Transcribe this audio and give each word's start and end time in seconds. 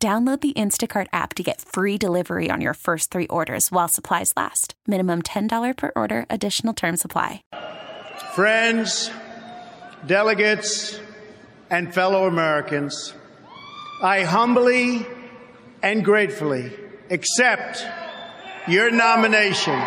Download 0.00 0.40
the 0.40 0.52
Instacart 0.52 1.08
app 1.12 1.34
to 1.34 1.42
get 1.42 1.60
free 1.60 1.98
delivery 1.98 2.52
on 2.52 2.60
your 2.60 2.74
first 2.74 3.10
three 3.10 3.26
orders 3.26 3.72
while 3.72 3.88
supplies 3.88 4.32
last. 4.36 4.74
Minimum 4.86 5.22
$10 5.22 5.76
per 5.76 5.90
order, 5.96 6.24
additional 6.30 6.72
term 6.72 6.96
supply. 6.96 7.42
Friends, 8.36 9.10
delegates, 10.06 11.00
and 11.68 11.92
fellow 11.92 12.28
Americans, 12.28 13.12
I 14.00 14.22
humbly 14.22 15.04
and 15.82 16.04
gratefully 16.04 16.70
accept 17.10 17.84
your 18.68 18.92
nomination 18.92 19.82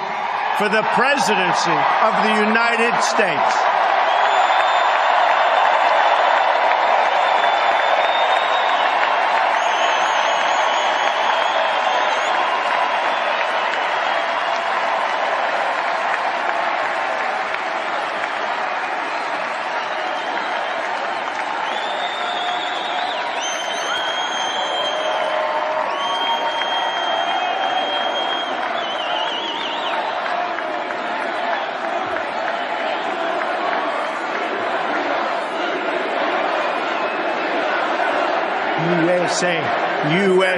for 0.57 0.67
the 0.67 0.83
presidency 0.91 1.71
of 1.71 2.13
the 2.25 2.35
United 2.49 3.01
States. 3.01 3.80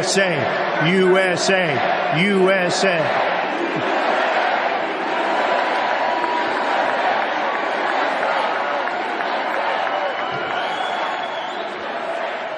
USA, 0.03 0.91
USA, 0.91 2.21
USA. 2.21 2.99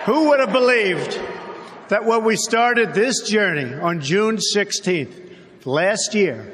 Who 0.05 0.29
would 0.29 0.39
have 0.39 0.51
believed 0.51 1.19
that 1.89 2.03
when 2.05 2.23
we 2.23 2.35
started 2.35 2.95
this 2.95 3.21
journey 3.21 3.75
on 3.75 4.01
June 4.01 4.37
16th 4.37 5.13
last 5.65 6.15
year, 6.15 6.51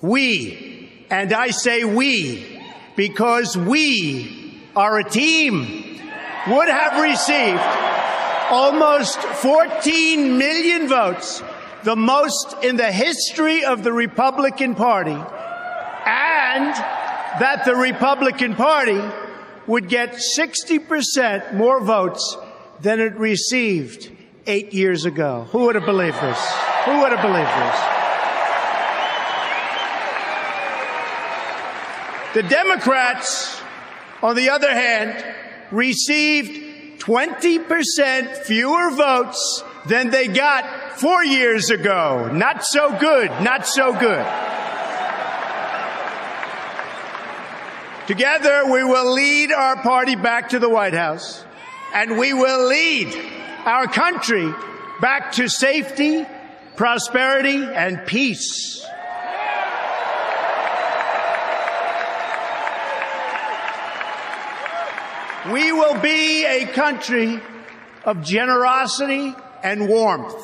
we, 0.00 1.06
and 1.10 1.32
I 1.32 1.50
say 1.50 1.82
we, 1.82 2.62
because 2.94 3.56
we 3.56 4.62
are 4.76 5.00
a 5.00 5.10
team, 5.10 5.98
would 6.46 6.68
have 6.68 7.02
received 7.02 7.89
almost 8.50 9.18
14 9.18 10.36
million 10.36 10.88
votes, 10.88 11.42
the 11.84 11.96
most 11.96 12.56
in 12.62 12.76
the 12.76 12.90
history 12.90 13.64
of 13.64 13.84
the 13.84 13.92
Republican 13.92 14.74
Party, 14.74 15.12
and 15.12 16.74
that 17.38 17.62
the 17.64 17.76
Republican 17.76 18.54
Party 18.54 19.00
would 19.66 19.88
get 19.88 20.18
60% 20.36 21.54
more 21.54 21.80
votes 21.80 22.36
than 22.80 22.98
it 23.00 23.16
received 23.16 24.10
eight 24.46 24.72
years 24.74 25.04
ago. 25.04 25.46
Who 25.52 25.66
would 25.66 25.76
have 25.76 25.86
believed 25.86 26.20
this? 26.20 26.52
Who 26.86 26.98
would 27.00 27.12
have 27.12 27.22
believed 27.22 27.48
this? 27.48 28.00
The 32.32 32.42
Democrats, 32.48 33.60
on 34.22 34.36
the 34.36 34.50
other 34.50 34.72
hand, 34.72 35.24
received 35.70 36.69
20% 37.00 38.36
fewer 38.36 38.90
votes 38.90 39.64
than 39.86 40.10
they 40.10 40.28
got 40.28 40.98
four 40.98 41.24
years 41.24 41.70
ago. 41.70 42.30
Not 42.32 42.64
so 42.64 42.96
good, 42.98 43.30
not 43.42 43.66
so 43.66 43.92
good. 43.92 44.26
Together, 48.06 48.64
we 48.70 48.84
will 48.84 49.12
lead 49.12 49.52
our 49.52 49.76
party 49.76 50.16
back 50.16 50.50
to 50.50 50.58
the 50.58 50.68
White 50.68 50.94
House 50.94 51.44
and 51.94 52.18
we 52.18 52.32
will 52.32 52.68
lead 52.68 53.14
our 53.64 53.86
country 53.86 54.52
back 55.00 55.32
to 55.32 55.48
safety, 55.48 56.26
prosperity, 56.76 57.64
and 57.64 58.04
peace. 58.06 58.84
We 65.48 65.72
will 65.72 65.98
be 66.00 66.44
a 66.44 66.66
country 66.66 67.40
of 68.04 68.22
generosity 68.22 69.34
and 69.62 69.88
warmth, 69.88 70.36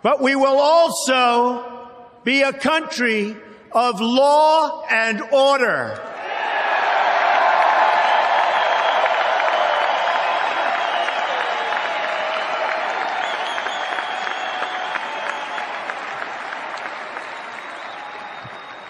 but 0.00 0.22
we 0.22 0.36
will 0.36 0.58
also 0.58 1.88
be 2.22 2.42
a 2.42 2.52
country 2.52 3.36
of 3.72 4.00
law 4.00 4.84
and 4.88 5.20
order. 5.32 6.00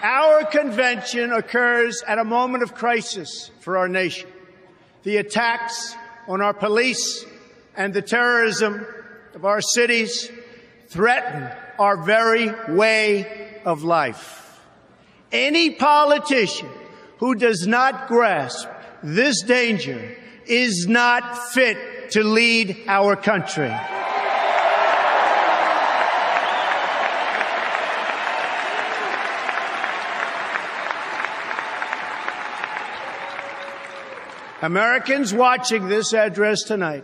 Our 0.03 0.45
convention 0.45 1.31
occurs 1.31 2.03
at 2.07 2.19
a 2.19 2.23
moment 2.23 2.61
of 2.61 2.75
crisis 2.75 3.49
for 3.61 3.79
our 3.79 3.87
nation. 3.87 4.29
The 5.03 5.17
attacks 5.17 5.95
on 6.27 6.41
our 6.41 6.53
police 6.53 7.25
and 7.75 7.93
the 7.93 8.01
terrorism 8.01 8.85
of 9.33 9.45
our 9.45 9.61
cities 9.61 10.29
threaten 10.89 11.49
our 11.79 11.97
very 12.03 12.51
way 12.73 13.59
of 13.65 13.83
life. 13.83 14.59
Any 15.31 15.71
politician 15.71 16.69
who 17.17 17.35
does 17.35 17.65
not 17.65 18.07
grasp 18.07 18.67
this 19.01 19.41
danger 19.43 20.15
is 20.45 20.85
not 20.87 21.49
fit 21.49 22.11
to 22.11 22.23
lead 22.23 22.83
our 22.87 23.15
country. 23.15 23.73
Americans 34.61 35.33
watching 35.33 35.87
this 35.87 36.13
address 36.13 36.61
tonight 36.61 37.03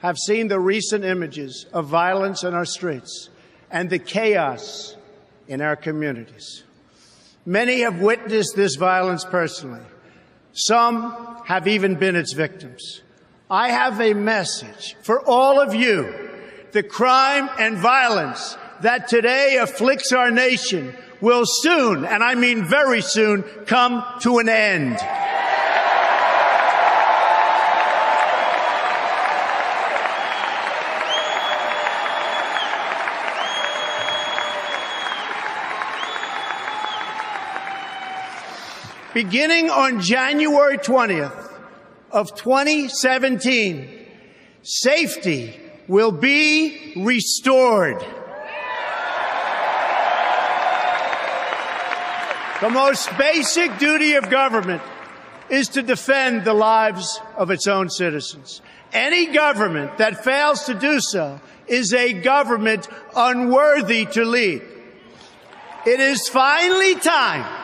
have 0.00 0.16
seen 0.16 0.48
the 0.48 0.58
recent 0.58 1.04
images 1.04 1.66
of 1.70 1.86
violence 1.86 2.44
in 2.44 2.54
our 2.54 2.64
streets 2.64 3.28
and 3.70 3.90
the 3.90 3.98
chaos 3.98 4.96
in 5.46 5.60
our 5.60 5.76
communities. 5.76 6.62
Many 7.44 7.80
have 7.80 8.00
witnessed 8.00 8.56
this 8.56 8.76
violence 8.76 9.22
personally. 9.26 9.82
Some 10.54 11.42
have 11.44 11.68
even 11.68 11.96
been 11.96 12.16
its 12.16 12.32
victims. 12.32 13.02
I 13.50 13.68
have 13.68 14.00
a 14.00 14.14
message 14.14 14.96
for 15.02 15.20
all 15.20 15.60
of 15.60 15.74
you. 15.74 16.30
The 16.72 16.82
crime 16.82 17.50
and 17.58 17.76
violence 17.76 18.56
that 18.80 19.08
today 19.08 19.58
afflicts 19.60 20.12
our 20.12 20.30
nation 20.30 20.96
will 21.20 21.44
soon, 21.44 22.06
and 22.06 22.24
I 22.24 22.34
mean 22.34 22.64
very 22.64 23.02
soon, 23.02 23.42
come 23.66 24.02
to 24.20 24.38
an 24.38 24.48
end. 24.48 24.98
Beginning 39.14 39.70
on 39.70 40.00
January 40.00 40.76
20th 40.76 41.52
of 42.10 42.34
2017, 42.34 44.06
safety 44.62 45.58
will 45.86 46.10
be 46.10 46.92
restored. 46.96 48.04
The 52.60 52.70
most 52.70 53.08
basic 53.16 53.78
duty 53.78 54.14
of 54.14 54.30
government 54.30 54.82
is 55.48 55.68
to 55.68 55.82
defend 55.82 56.44
the 56.44 56.54
lives 56.54 57.20
of 57.36 57.50
its 57.50 57.66
own 57.68 57.90
citizens. 57.90 58.62
Any 58.92 59.26
government 59.26 59.98
that 59.98 60.24
fails 60.24 60.64
to 60.64 60.74
do 60.74 60.98
so 61.00 61.40
is 61.66 61.92
a 61.92 62.14
government 62.14 62.88
unworthy 63.14 64.06
to 64.06 64.24
lead. 64.24 64.62
It 65.86 66.00
is 66.00 66.28
finally 66.28 66.94
time 66.96 67.63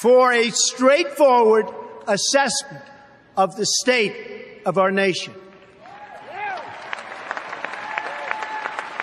for 0.00 0.32
a 0.32 0.50
straightforward 0.50 1.66
assessment 2.06 2.82
of 3.36 3.54
the 3.56 3.66
state 3.66 4.62
of 4.64 4.78
our 4.78 4.90
nation. 4.90 5.34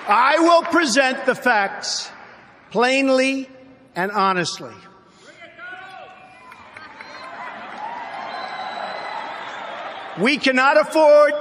I 0.10 0.40
will 0.40 0.64
present 0.64 1.26
the 1.26 1.36
facts 1.36 2.10
plainly 2.72 3.50
and 3.96 4.12
honestly. 4.12 4.74
We 10.20 10.38
cannot 10.38 10.78
afford 10.78 11.34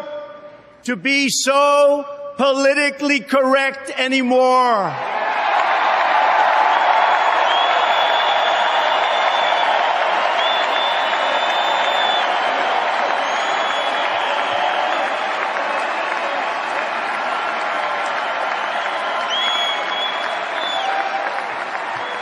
to 0.85 0.97
be 0.97 1.29
so 1.31 2.05
politically 2.37 3.20
correct 3.20 3.91
anymore. 3.97 5.16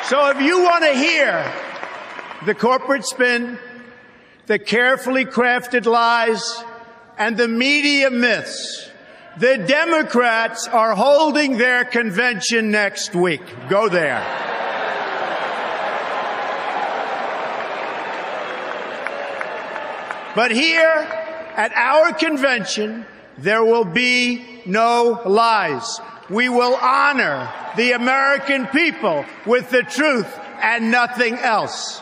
So 0.09 0.29
if 0.29 0.43
you 0.43 0.63
want 0.63 0.85
to 0.85 0.93
hear 0.93 1.51
the 2.45 2.55
corporate 2.55 3.07
spin, 3.07 3.59
the 4.45 4.59
carefully 4.59 5.25
crafted 5.25 5.87
lies, 5.87 6.63
and 7.17 7.39
the 7.39 7.49
media 7.49 8.11
myths, 8.11 8.91
the 9.39 9.57
Democrats 9.57 10.69
are 10.69 10.95
holding 10.95 11.57
their 11.57 11.87
convention 11.87 12.71
next 12.71 13.15
week. 13.15 13.41
Go 13.71 13.89
there. 13.89 14.23
But 20.35 20.51
here 20.51 21.09
at 21.57 21.73
our 21.75 22.13
convention, 22.13 23.07
there 23.39 23.65
will 23.65 23.87
be 23.87 24.45
no 24.67 25.23
lies. 25.25 25.99
We 26.31 26.49
will 26.49 26.75
honor 26.75 27.53
the 27.77 27.93
American 27.93 28.67
people 28.69 29.27
with 29.45 29.69
the 29.71 29.83
truth 29.83 30.39
and 30.63 30.91
nothing 30.91 31.35
else. 31.35 32.01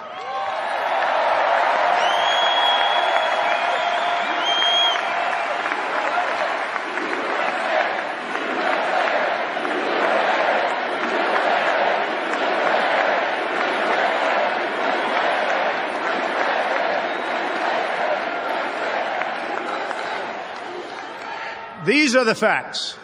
These 21.85 22.15
are 22.15 22.25
the 22.25 22.37
facts. 22.37 22.97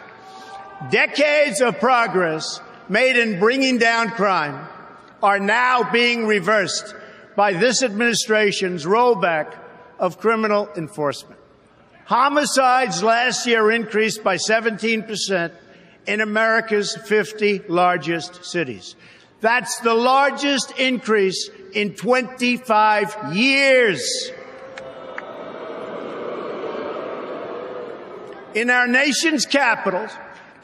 Decades 0.90 1.60
of 1.60 1.80
progress 1.80 2.60
made 2.88 3.16
in 3.16 3.40
bringing 3.40 3.78
down 3.78 4.10
crime 4.10 4.68
are 5.22 5.40
now 5.40 5.90
being 5.90 6.26
reversed 6.26 6.94
by 7.36 7.52
this 7.52 7.82
administration's 7.82 8.84
rollback 8.84 9.58
of 9.98 10.18
criminal 10.18 10.68
enforcement. 10.76 11.38
Homicides 12.04 13.02
last 13.02 13.46
year 13.46 13.70
increased 13.72 14.22
by 14.22 14.36
17% 14.36 15.52
in 16.06 16.20
America's 16.20 16.96
50 16.96 17.64
largest 17.68 18.44
cities. 18.44 18.94
That's 19.40 19.80
the 19.80 19.94
largest 19.94 20.78
increase 20.78 21.50
in 21.74 21.94
25 21.94 23.34
years. 23.34 24.30
In 28.54 28.70
our 28.70 28.88
nation's 28.88 29.44
capitals, 29.44 30.10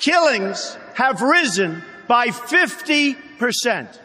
killings 0.05 0.77
have 0.95 1.23
risen 1.23 1.83
by 2.07 2.29
50%. 2.29 3.99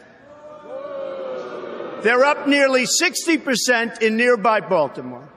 They're 2.02 2.24
up 2.24 2.48
nearly 2.48 2.86
60% 2.86 4.00
in 4.00 4.16
nearby 4.16 4.60
Baltimore. 4.60 5.28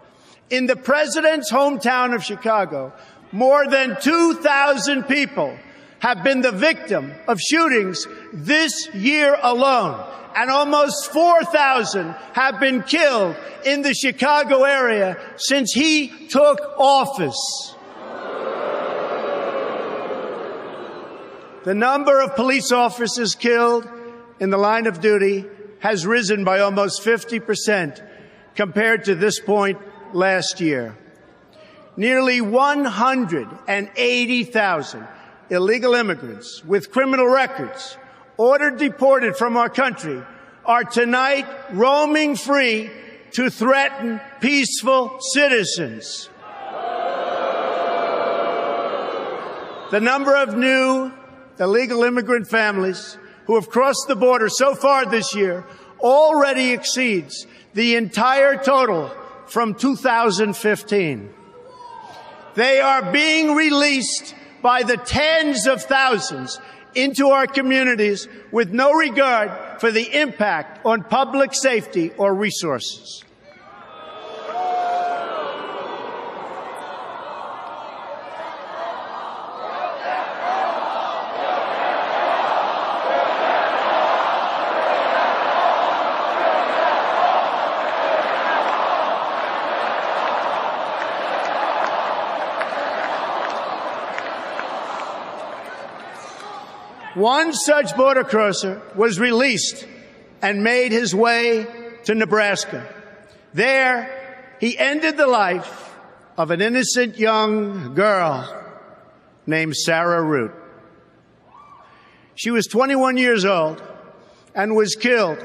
In 0.49 0.65
the 0.65 0.77
president's 0.77 1.51
hometown 1.51 2.15
of 2.15 2.23
Chicago, 2.23 2.93
more 3.33 3.67
than 3.67 3.97
2,000 3.99 5.03
people 5.03 5.57
have 5.99 6.23
been 6.23 6.41
the 6.41 6.51
victim 6.51 7.13
of 7.27 7.39
shootings 7.39 8.07
this 8.31 8.87
year 8.93 9.37
alone. 9.41 10.09
And 10.35 10.49
almost 10.49 11.11
4,000 11.11 12.11
have 12.33 12.59
been 12.59 12.83
killed 12.83 13.35
in 13.65 13.81
the 13.81 13.93
Chicago 13.93 14.63
area 14.63 15.19
since 15.37 15.73
he 15.73 16.27
took 16.29 16.59
office. 16.77 17.72
The 21.63 21.73
number 21.73 22.21
of 22.21 22.35
police 22.35 22.71
officers 22.73 23.35
killed 23.35 23.87
in 24.39 24.49
the 24.49 24.57
line 24.57 24.85
of 24.85 24.99
duty 24.99 25.45
has 25.79 26.05
risen 26.05 26.43
by 26.43 26.59
almost 26.59 27.01
50% 27.03 28.05
compared 28.55 29.05
to 29.05 29.15
this 29.15 29.39
point 29.39 29.79
last 30.13 30.59
year. 30.59 30.97
Nearly 31.95 32.41
180,000 32.41 35.07
illegal 35.49 35.93
immigrants 35.93 36.65
with 36.65 36.91
criminal 36.91 37.27
records 37.27 37.97
ordered 38.35 38.77
deported 38.77 39.37
from 39.37 39.55
our 39.55 39.69
country 39.69 40.21
are 40.65 40.83
tonight 40.83 41.45
roaming 41.71 42.35
free 42.35 42.91
to 43.31 43.49
threaten 43.49 44.19
peaceful 44.41 45.17
citizens. 45.33 46.29
The 49.91 50.01
number 50.01 50.35
of 50.35 50.57
new 50.57 51.13
illegal 51.59 52.03
immigrant 52.03 52.47
families 52.47 53.17
who 53.45 53.55
have 53.55 53.69
crossed 53.69 54.07
the 54.07 54.15
border 54.15 54.49
so 54.49 54.75
far 54.75 55.05
this 55.05 55.35
year 55.35 55.65
already 55.99 56.71
exceeds 56.71 57.47
the 57.73 57.95
entire 57.95 58.61
total 58.61 59.11
from 59.47 59.75
2015. 59.75 61.33
They 62.55 62.79
are 62.79 63.11
being 63.11 63.55
released 63.55 64.35
by 64.61 64.83
the 64.83 64.97
tens 64.97 65.65
of 65.67 65.81
thousands 65.81 66.59
into 66.95 67.29
our 67.29 67.47
communities 67.47 68.27
with 68.51 68.71
no 68.71 68.93
regard 68.93 69.81
for 69.81 69.91
the 69.91 70.19
impact 70.21 70.85
on 70.85 71.03
public 71.03 71.53
safety 71.53 72.11
or 72.17 72.33
resources. 72.33 73.23
One 97.23 97.53
such 97.53 97.95
border 97.95 98.25
crosser 98.25 98.81
was 98.95 99.17
released 99.17 99.87
and 100.41 100.61
made 100.61 100.91
his 100.91 101.15
way 101.15 101.65
to 102.03 102.15
Nebraska. 102.15 102.85
There, 103.53 104.57
he 104.59 104.77
ended 104.77 105.15
the 105.15 105.27
life 105.27 105.95
of 106.37 106.51
an 106.51 106.59
innocent 106.59 107.17
young 107.17 107.95
girl 107.95 108.53
named 109.47 109.77
Sarah 109.77 110.21
Root. 110.21 110.51
She 112.35 112.51
was 112.51 112.67
21 112.67 113.15
years 113.15 113.45
old 113.45 113.81
and 114.53 114.75
was 114.75 114.95
killed 114.95 115.39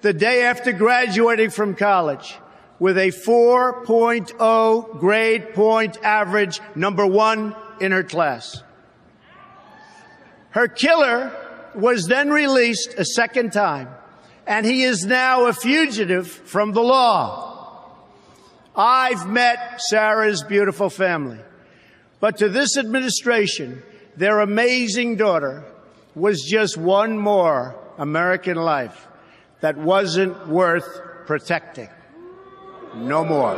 the 0.00 0.14
day 0.14 0.44
after 0.44 0.72
graduating 0.72 1.50
from 1.50 1.74
college 1.74 2.38
with 2.78 2.96
a 2.96 3.08
4.0 3.08 4.98
grade 4.98 5.52
point 5.52 5.98
average, 6.02 6.62
number 6.74 7.06
one 7.06 7.54
in 7.82 7.92
her 7.92 8.02
class. 8.02 8.62
Her 10.52 10.68
killer 10.68 11.32
was 11.74 12.06
then 12.06 12.30
released 12.30 12.94
a 12.98 13.04
second 13.04 13.52
time, 13.52 13.88
and 14.46 14.66
he 14.66 14.84
is 14.84 15.04
now 15.04 15.46
a 15.46 15.52
fugitive 15.52 16.28
from 16.30 16.72
the 16.72 16.82
law. 16.82 17.96
I've 18.76 19.28
met 19.28 19.80
Sarah's 19.88 20.42
beautiful 20.42 20.90
family, 20.90 21.38
but 22.20 22.38
to 22.38 22.50
this 22.50 22.76
administration, 22.76 23.82
their 24.16 24.40
amazing 24.40 25.16
daughter 25.16 25.64
was 26.14 26.42
just 26.42 26.76
one 26.76 27.18
more 27.18 27.74
American 27.96 28.56
life 28.56 29.08
that 29.62 29.78
wasn't 29.78 30.48
worth 30.48 31.00
protecting. 31.26 31.88
No 32.94 33.24
more. 33.24 33.54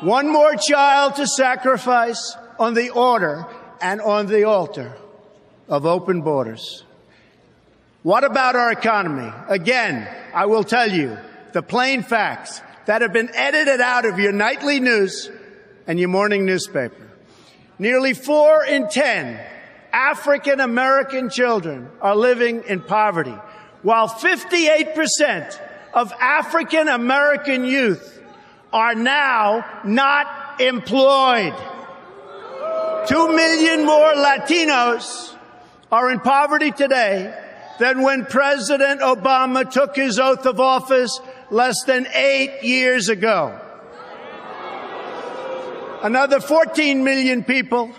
One 0.00 0.32
more 0.32 0.54
child 0.54 1.16
to 1.16 1.26
sacrifice 1.26 2.36
on 2.60 2.74
the 2.74 2.90
order 2.90 3.46
and 3.80 4.02
on 4.02 4.26
the 4.26 4.44
altar 4.44 4.94
of 5.66 5.86
open 5.86 6.20
borders. 6.20 6.84
What 8.02 8.22
about 8.22 8.54
our 8.54 8.70
economy? 8.70 9.32
Again, 9.48 10.06
I 10.34 10.44
will 10.46 10.62
tell 10.62 10.90
you 10.90 11.16
the 11.52 11.62
plain 11.62 12.02
facts 12.02 12.60
that 12.84 13.02
have 13.02 13.14
been 13.14 13.30
edited 13.34 13.80
out 13.80 14.04
of 14.04 14.18
your 14.18 14.32
nightly 14.32 14.78
news 14.78 15.30
and 15.86 15.98
your 15.98 16.10
morning 16.10 16.44
newspaper. 16.44 17.10
Nearly 17.78 18.12
four 18.12 18.62
in 18.64 18.88
ten 18.88 19.40
African 19.92 20.60
American 20.60 21.30
children 21.30 21.88
are 22.00 22.14
living 22.14 22.62
in 22.64 22.80
poverty, 22.82 23.34
while 23.82 24.08
58% 24.08 25.58
of 25.94 26.12
African 26.12 26.88
American 26.88 27.64
youth 27.64 28.22
are 28.72 28.94
now 28.94 29.64
not 29.82 30.60
employed. 30.60 31.54
Two 33.06 33.34
million 33.34 33.84
more 33.86 34.12
Latinos 34.12 35.34
are 35.90 36.10
in 36.10 36.20
poverty 36.20 36.70
today 36.70 37.34
than 37.78 38.02
when 38.02 38.26
President 38.26 39.00
Obama 39.00 39.68
took 39.68 39.96
his 39.96 40.18
oath 40.18 40.44
of 40.46 40.60
office 40.60 41.20
less 41.50 41.82
than 41.84 42.06
eight 42.14 42.62
years 42.62 43.08
ago. 43.08 43.58
Another 46.02 46.40
14 46.40 47.02
million 47.02 47.42
people 47.42 47.90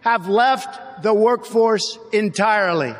have 0.00 0.28
left 0.28 1.02
the 1.02 1.12
workforce 1.12 1.98
entirely. 2.12 2.94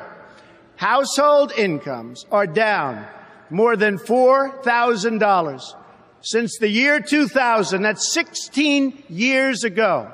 Household 0.76 1.52
incomes 1.56 2.26
are 2.30 2.46
down 2.46 3.06
more 3.48 3.76
than 3.76 3.98
$4,000 3.98 5.74
since 6.20 6.58
the 6.58 6.68
year 6.68 7.00
2000. 7.00 7.82
That's 7.82 8.12
16 8.12 9.04
years 9.08 9.64
ago. 9.64 10.12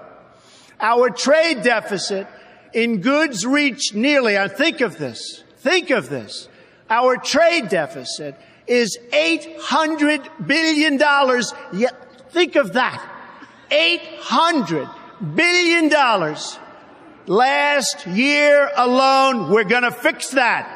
Our 0.82 1.10
trade 1.10 1.62
deficit 1.62 2.26
in 2.72 3.00
goods 3.00 3.46
reached 3.46 3.94
nearly, 3.94 4.36
I 4.36 4.48
think 4.48 4.80
of 4.80 4.98
this, 4.98 5.44
think 5.58 5.90
of 5.90 6.08
this. 6.08 6.48
Our 6.90 7.16
trade 7.16 7.68
deficit 7.68 8.34
is 8.66 8.98
$800 9.12 10.46
billion. 10.46 10.98
Yeah, 11.72 11.90
think 12.30 12.56
of 12.56 12.72
that. 12.72 13.08
$800 13.70 14.92
billion. 15.34 16.36
Last 17.26 18.06
year 18.08 18.70
alone, 18.76 19.50
we're 19.50 19.64
going 19.64 19.84
to 19.84 19.92
fix 19.92 20.30
that. 20.30 20.71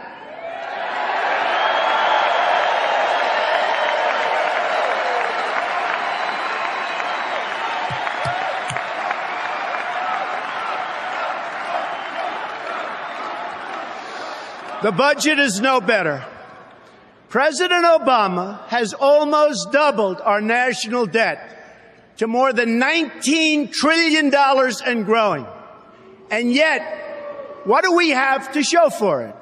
The 14.83 14.92
budget 14.92 15.38
is 15.38 15.61
no 15.61 15.80
better. 15.80 16.25
President 17.28 17.85
Obama 17.85 18.66
has 18.68 18.92
almost 18.92 19.73
doubled 19.73 20.21
our 20.21 20.40
national 20.40 21.06
debt 21.06 22.16
to 22.18 22.26
more 22.26 22.52
than 22.52 22.80
$19 22.80 23.73
trillion 23.73 24.33
and 24.35 25.04
growing. 25.06 25.47
And 26.30 26.52
yet, 26.52 27.62
what 27.64 27.85
do 27.85 27.95
we 27.95 28.11
have 28.11 28.52
to 28.52 28.62
show 28.62 28.90
for 28.90 29.23
it? 29.23 29.35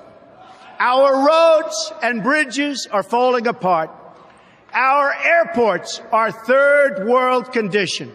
Our 0.79 1.26
roads 1.26 1.93
and 2.03 2.23
bridges 2.23 2.87
are 2.91 3.03
falling 3.03 3.47
apart. 3.47 3.91
Our 4.73 5.14
airports 5.14 6.00
are 6.11 6.31
third 6.31 7.07
world 7.07 7.53
condition. 7.53 8.14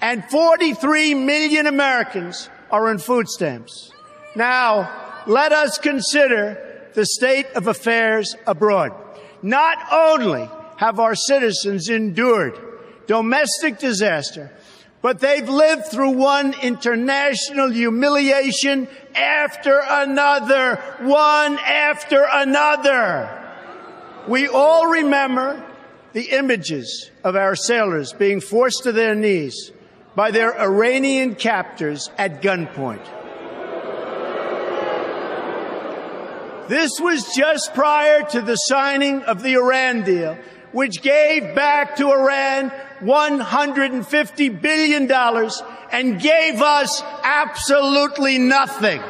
And 0.00 0.24
43 0.24 1.14
million 1.14 1.66
Americans 1.66 2.48
are 2.70 2.88
on 2.88 2.98
food 2.98 3.28
stamps. 3.28 3.92
Now, 4.36 5.09
let 5.26 5.52
us 5.52 5.78
consider 5.78 6.88
the 6.94 7.06
state 7.06 7.46
of 7.54 7.66
affairs 7.66 8.36
abroad. 8.46 8.92
Not 9.42 9.78
only 9.92 10.48
have 10.76 10.98
our 10.98 11.14
citizens 11.14 11.88
endured 11.88 12.58
domestic 13.06 13.78
disaster, 13.78 14.50
but 15.02 15.20
they've 15.20 15.48
lived 15.48 15.86
through 15.86 16.10
one 16.10 16.54
international 16.62 17.70
humiliation 17.70 18.88
after 19.14 19.80
another, 19.88 20.76
one 21.00 21.58
after 21.58 22.26
another. 22.30 23.36
We 24.28 24.48
all 24.48 24.86
remember 24.86 25.64
the 26.12 26.30
images 26.30 27.10
of 27.24 27.36
our 27.36 27.56
sailors 27.56 28.12
being 28.12 28.40
forced 28.40 28.82
to 28.82 28.92
their 28.92 29.14
knees 29.14 29.72
by 30.14 30.30
their 30.30 30.58
Iranian 30.60 31.34
captors 31.34 32.10
at 32.18 32.42
gunpoint. 32.42 33.19
This 36.70 37.00
was 37.00 37.34
just 37.34 37.74
prior 37.74 38.22
to 38.30 38.40
the 38.42 38.54
signing 38.54 39.24
of 39.24 39.42
the 39.42 39.54
Iran 39.54 40.04
deal, 40.04 40.38
which 40.70 41.02
gave 41.02 41.52
back 41.56 41.96
to 41.96 42.12
Iran 42.12 42.70
$150 43.00 44.62
billion 44.62 45.10
and 45.90 46.20
gave 46.20 46.62
us 46.62 47.02
absolutely 47.24 48.38
nothing. 48.38 49.00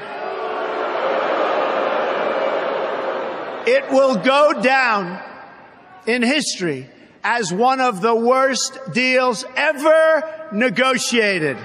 It 3.66 3.90
will 3.92 4.16
go 4.16 4.62
down 4.62 5.22
in 6.06 6.22
history 6.22 6.88
as 7.22 7.52
one 7.52 7.82
of 7.82 8.00
the 8.00 8.14
worst 8.14 8.78
deals 8.94 9.44
ever 9.54 10.48
negotiated. 10.50 11.58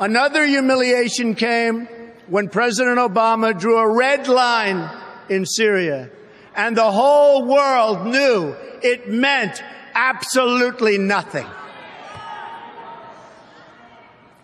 Another 0.00 0.46
humiliation 0.46 1.34
came 1.34 1.88
when 2.28 2.48
President 2.48 2.98
Obama 2.98 3.58
drew 3.58 3.78
a 3.78 3.88
red 3.88 4.28
line 4.28 4.88
in 5.28 5.46
Syria 5.46 6.10
and 6.54 6.76
the 6.76 6.90
whole 6.90 7.44
world 7.44 8.06
knew 8.06 8.54
it 8.82 9.08
meant 9.08 9.62
absolutely 9.94 10.98
nothing. 10.98 11.46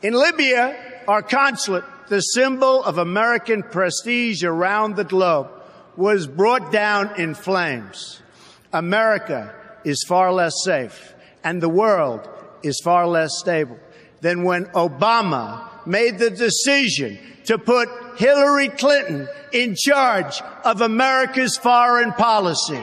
In 0.02 0.14
Libya, 0.14 0.76
our 1.08 1.22
consulate, 1.22 1.84
the 2.08 2.20
symbol 2.20 2.82
of 2.84 2.98
American 2.98 3.62
prestige 3.62 4.44
around 4.44 4.96
the 4.96 5.04
globe, 5.04 5.48
was 5.96 6.26
brought 6.26 6.72
down 6.72 7.20
in 7.20 7.34
flames. 7.34 8.20
America 8.72 9.54
is 9.84 10.04
far 10.08 10.32
less 10.32 10.54
safe 10.64 11.14
and 11.44 11.62
the 11.62 11.68
world 11.68 12.28
is 12.62 12.80
far 12.82 13.06
less 13.06 13.38
stable 13.38 13.78
than 14.20 14.44
when 14.44 14.66
Obama 14.66 15.68
made 15.86 16.18
the 16.18 16.30
decision 16.30 17.18
to 17.46 17.58
put 17.58 17.88
Hillary 18.16 18.68
Clinton 18.68 19.28
in 19.52 19.74
charge 19.76 20.40
of 20.64 20.80
America's 20.80 21.56
foreign 21.56 22.12
policy. 22.12 22.82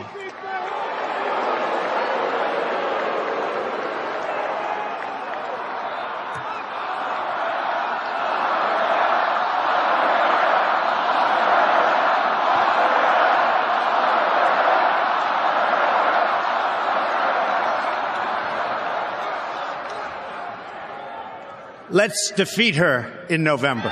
Let's 21.92 22.32
defeat 22.36 22.76
her 22.76 23.26
in 23.30 23.44
November. 23.44 23.92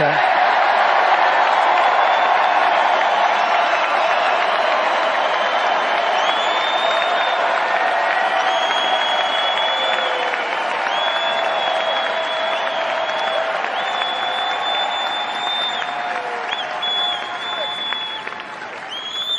Okay. 0.00 0.04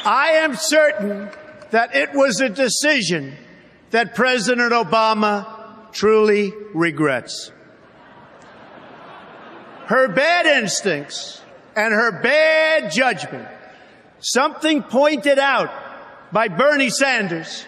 I 0.06 0.32
am 0.42 0.56
certain 0.56 1.30
that 1.72 1.96
it 1.96 2.14
was 2.14 2.42
a 2.42 2.50
decision 2.50 3.38
that 3.92 4.14
President 4.14 4.74
Obama 4.74 5.94
truly 5.94 6.52
regrets 6.74 7.54
her 9.90 10.08
bad 10.08 10.46
instincts 10.46 11.42
and 11.76 11.92
her 11.92 12.22
bad 12.22 12.92
judgment, 12.92 13.48
something 14.20 14.84
pointed 14.84 15.40
out 15.40 15.72
by 16.32 16.48
Bernie 16.48 16.92
Sanders, 16.92 17.66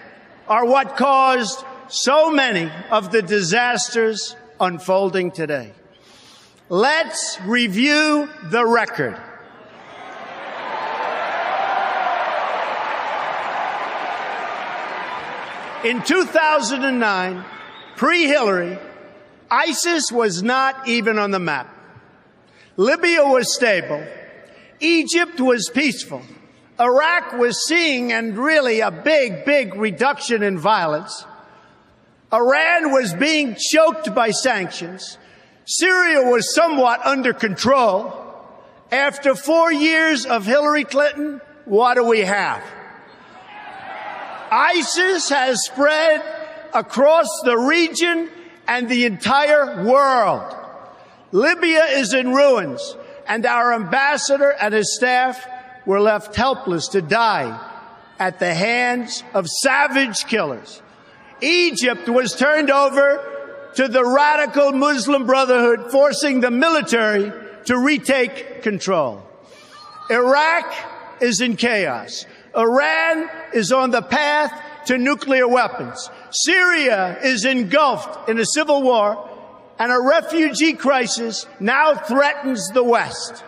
are 0.47 0.63
what 0.63 0.97
caused 0.97 1.65
so 1.87 2.29
many 2.29 2.71
of 2.91 3.11
the 3.11 3.23
disasters 3.23 4.35
unfolding 4.59 5.31
today. 5.31 5.73
Let's 6.69 7.39
review 7.41 8.29
the 8.51 8.67
record. 8.67 9.19
In 15.83 16.03
2009, 16.03 17.43
pre 17.95 18.27
Hillary, 18.27 18.77
ISIS 19.49 20.11
was 20.11 20.43
not 20.43 20.87
even 20.87 21.17
on 21.17 21.31
the 21.31 21.39
map. 21.39 21.79
Libya 22.81 23.23
was 23.23 23.53
stable. 23.53 24.03
Egypt 24.79 25.39
was 25.39 25.69
peaceful. 25.71 26.23
Iraq 26.79 27.33
was 27.33 27.67
seeing 27.67 28.11
and 28.11 28.35
really 28.35 28.79
a 28.79 28.89
big, 28.89 29.45
big 29.45 29.75
reduction 29.75 30.41
in 30.41 30.57
violence. 30.57 31.23
Iran 32.33 32.91
was 32.91 33.13
being 33.13 33.55
choked 33.55 34.15
by 34.15 34.31
sanctions. 34.31 35.19
Syria 35.65 36.27
was 36.31 36.55
somewhat 36.55 37.05
under 37.05 37.33
control. 37.33 38.15
After 38.91 39.35
four 39.35 39.71
years 39.71 40.25
of 40.25 40.47
Hillary 40.47 40.83
Clinton, 40.83 41.39
what 41.65 41.93
do 41.97 42.03
we 42.03 42.21
have? 42.21 42.63
ISIS 44.49 45.29
has 45.29 45.63
spread 45.65 46.23
across 46.73 47.27
the 47.43 47.59
region 47.59 48.31
and 48.67 48.89
the 48.89 49.05
entire 49.05 49.85
world. 49.85 50.60
Libya 51.31 51.83
is 51.91 52.13
in 52.13 52.33
ruins 52.33 52.95
and 53.27 53.45
our 53.45 53.73
ambassador 53.73 54.51
and 54.51 54.73
his 54.73 54.95
staff 54.95 55.47
were 55.85 56.01
left 56.01 56.35
helpless 56.35 56.89
to 56.89 57.01
die 57.01 57.67
at 58.19 58.39
the 58.39 58.53
hands 58.53 59.23
of 59.33 59.47
savage 59.47 60.25
killers. 60.25 60.81
Egypt 61.41 62.07
was 62.07 62.35
turned 62.35 62.69
over 62.69 63.71
to 63.75 63.87
the 63.87 64.05
radical 64.05 64.73
Muslim 64.73 65.25
Brotherhood, 65.25 65.91
forcing 65.91 66.41
the 66.41 66.51
military 66.51 67.31
to 67.65 67.77
retake 67.77 68.61
control. 68.61 69.25
Iraq 70.09 70.73
is 71.21 71.41
in 71.41 71.55
chaos. 71.55 72.25
Iran 72.55 73.29
is 73.53 73.71
on 73.71 73.91
the 73.91 74.01
path 74.01 74.51
to 74.87 74.97
nuclear 74.97 75.47
weapons. 75.47 76.09
Syria 76.31 77.17
is 77.23 77.45
engulfed 77.45 78.29
in 78.29 78.39
a 78.39 78.45
civil 78.45 78.83
war 78.83 79.30
and 79.81 79.91
a 79.91 79.99
refugee 79.99 80.73
crisis 80.73 81.47
now 81.59 81.95
threatens 81.95 82.69
the 82.69 82.83
West. 82.83 83.43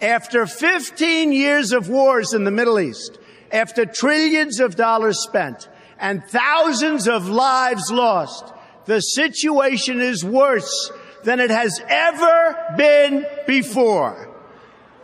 After 0.00 0.46
15 0.46 1.30
years 1.30 1.72
of 1.72 1.90
wars 1.90 2.32
in 2.32 2.44
the 2.44 2.50
Middle 2.50 2.80
East, 2.80 3.18
after 3.52 3.84
trillions 3.84 4.60
of 4.60 4.76
dollars 4.76 5.22
spent 5.22 5.68
and 5.98 6.24
thousands 6.24 7.06
of 7.06 7.28
lives 7.28 7.90
lost, 7.90 8.46
the 8.86 9.00
situation 9.00 10.00
is 10.00 10.24
worse 10.24 10.90
than 11.24 11.38
it 11.38 11.50
has 11.50 11.82
ever 11.86 12.74
been 12.78 13.26
before. 13.46 14.34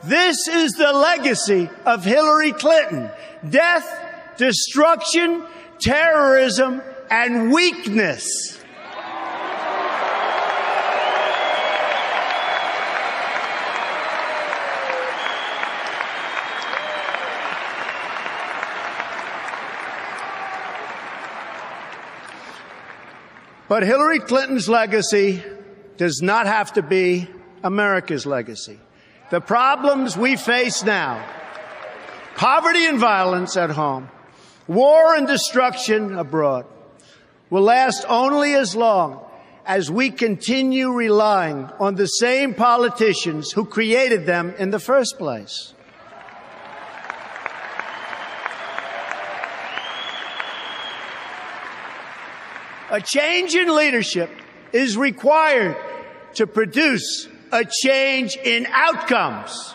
This 0.03 0.49
is 0.49 0.73
the 0.73 0.95
legacy 0.95 1.69
of 1.85 2.07
Hillary 2.07 2.53
Clinton. 2.53 3.11
Death, 3.47 3.87
destruction, 4.39 5.45
terrorism, 5.79 6.81
and 7.11 7.53
weakness. 7.53 8.64
But 23.75 23.83
Hillary 23.83 24.21
Clinton's 24.21 24.69
legacy 24.69 25.43
does 25.97 26.23
not 26.23 26.47
have 26.47 26.75
to 26.75 26.83
be 26.83 27.27
America's 27.65 28.25
legacy. 28.25 28.79
The 29.33 29.41
problems 29.41 30.17
we 30.17 30.37
face 30.37 30.85
now, 30.85 31.27
poverty 32.37 32.87
and 32.87 33.01
violence 33.01 33.57
at 33.57 33.71
home, 33.71 34.11
war 34.69 35.17
and 35.17 35.27
destruction 35.27 36.17
abroad, 36.17 36.67
will 37.51 37.63
last 37.63 38.05
only 38.09 38.55
as 38.55 38.77
long 38.77 39.27
as 39.67 39.91
we 39.91 40.13
continue 40.13 40.93
relying 40.93 41.69
on 41.81 41.97
the 41.97 42.07
same 42.07 42.55
politicians 42.55 43.51
who 43.51 43.65
created 43.65 44.25
them 44.25 44.55
in 44.57 44.71
the 44.71 44.79
first 44.79 45.19
place. 45.19 45.75
A 52.95 53.01
change 53.01 53.57
in 53.57 53.75
leadership 53.75 54.31
is 54.73 54.97
required 54.97 55.77
to 56.35 56.47
produce 56.47 57.27
a 57.51 57.65
change 57.65 58.37
in 58.37 58.69
outcomes. 58.71 59.75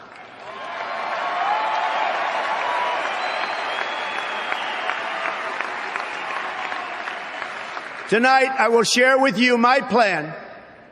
Tonight, 8.07 8.55
I 8.57 8.69
will 8.69 8.83
share 8.83 9.19
with 9.19 9.37
you 9.37 9.57
my 9.57 9.81
plan 9.81 10.33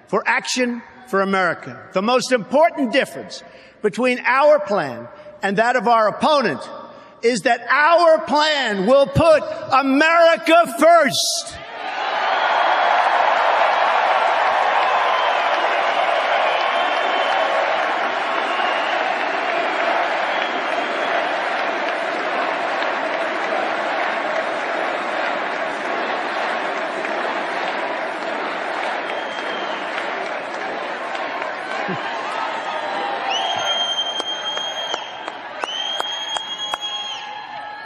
for 0.08 0.22
action 0.28 0.84
for 1.08 1.22
America. 1.22 1.82
The 1.94 2.02
most 2.02 2.34
important 2.34 2.92
difference 2.92 3.42
between 3.82 4.20
our 4.26 4.60
plan 4.60 5.08
and 5.42 5.60
that 5.60 5.78
of 5.78 5.88
our 5.88 6.10
opponent 6.10 6.60
is 7.22 7.40
that 7.44 7.66
our 7.70 8.20
plan 8.26 8.86
will 8.86 9.08
put 9.08 9.44
America 9.72 10.76
first. 10.78 11.58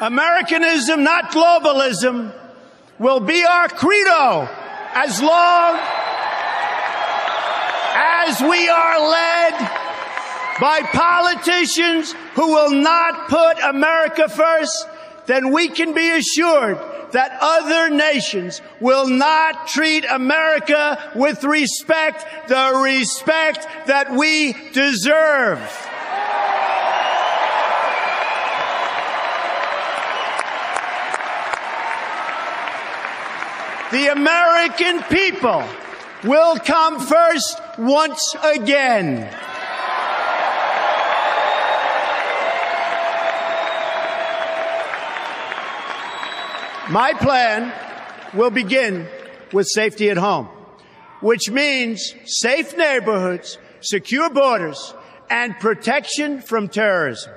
Americanism, 0.02 1.04
not 1.04 1.32
globalism, 1.32 2.34
will 2.98 3.20
be 3.20 3.44
our 3.46 3.70
credo 3.70 4.50
as 4.94 5.22
long 5.22 5.80
as 7.94 8.42
we 8.42 8.68
are 8.68 9.10
led 9.10 9.60
by 10.60 10.82
politicians 10.92 12.14
who 12.34 12.48
will 12.48 12.72
not 12.72 13.30
put 13.30 13.60
America 13.64 14.28
first, 14.28 14.88
then 15.28 15.52
we 15.52 15.70
can 15.70 15.94
be 15.94 16.10
assured 16.10 16.78
that 17.12 17.38
other 17.40 17.90
nations 17.90 18.62
will 18.80 19.08
not 19.08 19.68
treat 19.68 20.06
America 20.06 21.12
with 21.16 21.44
respect, 21.44 22.26
the 22.48 22.82
respect 22.84 23.68
that 23.88 24.12
we 24.12 24.54
deserve. 24.72 25.60
The 33.92 34.08
American 34.08 35.04
people 35.04 35.64
will 36.24 36.58
come 36.58 37.00
first 37.00 37.60
once 37.78 38.36
again. 38.44 39.30
My 46.90 47.14
plan 47.14 47.74
will 48.34 48.50
begin 48.50 49.08
with 49.54 49.68
safety 49.68 50.10
at 50.10 50.18
home, 50.18 50.48
which 51.22 51.50
means 51.50 52.14
safe 52.26 52.76
neighborhoods, 52.78 53.58
secure 53.82 54.30
borders, 54.30 54.94
and 55.30 55.58
protection 55.60 56.42
from 56.42 56.68
terrorism. 56.68 57.32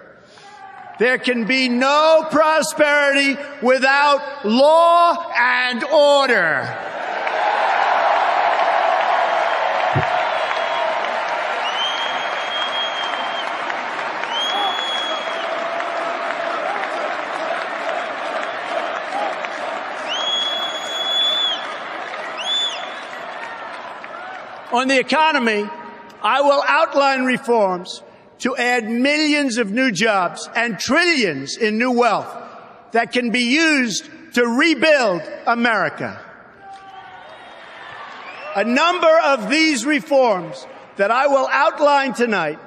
There 0.96 1.18
can 1.18 1.44
be 1.44 1.68
no 1.68 2.26
prosperity 2.30 3.37
without 3.61 4.44
law 4.44 5.33
and 5.37 5.83
order. 5.85 6.80
On 24.72 24.88
the 24.88 24.98
economy, 24.98 25.68
I 26.22 26.40
will 26.40 26.62
outline 26.66 27.24
reforms 27.24 28.02
to 28.44 28.54
add 28.59 28.87
millions 28.87 29.57
of 29.57 29.70
new 29.70 29.90
jobs 29.90 30.50
and 30.54 30.78
trillions 30.78 31.57
in 31.57 31.78
new 31.78 31.90
wealth 31.90 32.30
that 32.92 33.11
can 33.11 33.30
be 33.30 33.40
used 33.40 34.04
to 34.35 34.46
rebuild 34.46 35.22
America. 35.46 36.20
A 38.54 38.62
number 38.62 39.18
of 39.24 39.48
these 39.48 39.87
reforms 39.87 40.66
that 40.96 41.11
I 41.11 41.26
will 41.26 41.48
outline 41.50 42.12
tonight 42.12 42.59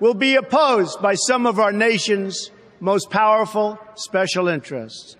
will 0.00 0.14
be 0.14 0.36
opposed 0.36 1.02
by 1.02 1.14
some 1.14 1.44
of 1.44 1.60
our 1.60 1.70
nation's 1.70 2.50
most 2.80 3.10
powerful 3.10 3.78
special 3.94 4.48
interests. 4.48 5.16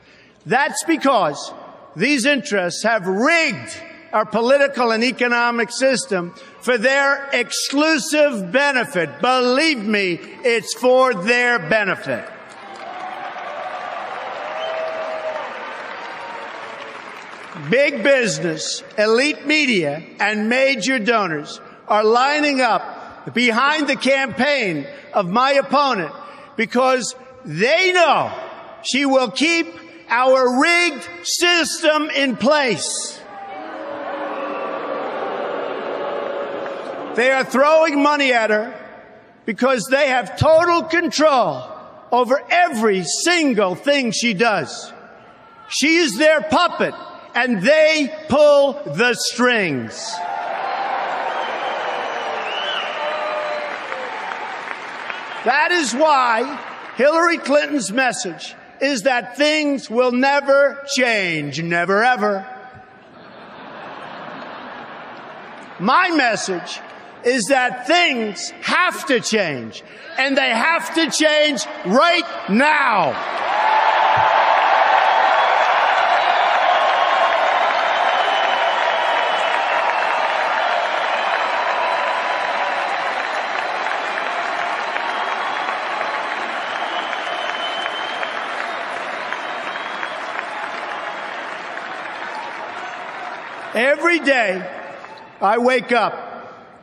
That's 0.46 0.82
because 0.84 1.52
these 1.94 2.24
interests 2.24 2.82
have 2.84 3.06
rigged 3.06 3.76
our 4.12 4.24
political 4.24 4.92
and 4.92 5.04
economic 5.04 5.70
system 5.70 6.34
for 6.60 6.78
their 6.78 7.28
exclusive 7.32 8.52
benefit. 8.52 9.20
Believe 9.20 9.84
me, 9.84 10.18
it's 10.44 10.74
for 10.74 11.14
their 11.14 11.58
benefit. 11.58 12.28
Big 17.70 18.02
business, 18.02 18.82
elite 18.98 19.46
media, 19.46 20.02
and 20.20 20.48
major 20.48 20.98
donors 20.98 21.60
are 21.88 22.04
lining 22.04 22.60
up 22.60 23.34
behind 23.34 23.88
the 23.88 23.96
campaign 23.96 24.86
of 25.12 25.28
my 25.28 25.52
opponent 25.52 26.12
because 26.56 27.14
they 27.44 27.92
know 27.92 28.32
she 28.82 29.06
will 29.06 29.30
keep 29.30 29.66
our 30.08 30.60
rigged 30.60 31.08
system 31.24 32.10
in 32.10 32.36
place. 32.36 33.15
They 37.16 37.30
are 37.30 37.44
throwing 37.44 38.02
money 38.02 38.34
at 38.34 38.50
her 38.50 38.78
because 39.46 39.86
they 39.90 40.08
have 40.08 40.38
total 40.38 40.82
control 40.82 41.66
over 42.12 42.42
every 42.50 43.04
single 43.04 43.74
thing 43.74 44.10
she 44.10 44.34
does. 44.34 44.92
She 45.68 45.96
is 45.96 46.18
their 46.18 46.42
puppet 46.42 46.94
and 47.34 47.62
they 47.62 48.14
pull 48.28 48.74
the 48.84 49.14
strings. 49.14 49.94
That 55.44 55.70
is 55.70 55.94
why 55.94 56.60
Hillary 56.96 57.38
Clinton's 57.38 57.90
message 57.92 58.54
is 58.82 59.02
that 59.02 59.38
things 59.38 59.88
will 59.88 60.12
never 60.12 60.84
change. 60.96 61.62
Never 61.62 62.04
ever. 62.04 62.46
My 65.78 66.10
message 66.10 66.80
is 67.26 67.46
that 67.46 67.88
things 67.88 68.50
have 68.62 69.04
to 69.06 69.18
change 69.18 69.82
and 70.16 70.36
they 70.36 70.50
have 70.50 70.94
to 70.94 71.10
change 71.10 71.66
right 71.84 72.22
now. 72.48 73.12
Every 93.74 94.20
day 94.20 94.64
I 95.42 95.58
wake 95.58 95.90
up 95.92 96.25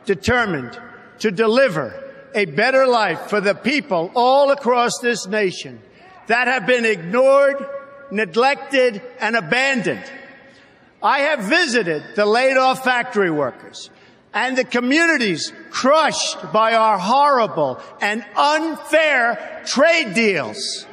determined 0.04 0.78
to 1.20 1.30
deliver 1.30 2.00
a 2.34 2.44
better 2.44 2.86
life 2.86 3.28
for 3.28 3.40
the 3.40 3.54
people 3.54 4.10
all 4.14 4.50
across 4.50 4.98
this 5.00 5.26
nation 5.26 5.80
that 6.26 6.48
have 6.48 6.66
been 6.66 6.84
ignored, 6.84 7.64
neglected, 8.10 9.02
and 9.20 9.36
abandoned. 9.36 10.04
I 11.02 11.20
have 11.20 11.40
visited 11.40 12.02
the 12.16 12.26
laid 12.26 12.56
off 12.56 12.82
factory 12.82 13.30
workers 13.30 13.90
and 14.34 14.58
the 14.58 14.64
communities 14.64 15.52
crushed 15.70 16.52
by 16.52 16.74
our 16.74 16.98
horrible 16.98 17.80
and 18.00 18.24
unfair 18.36 19.62
trade 19.64 20.12
deals. 20.14 20.86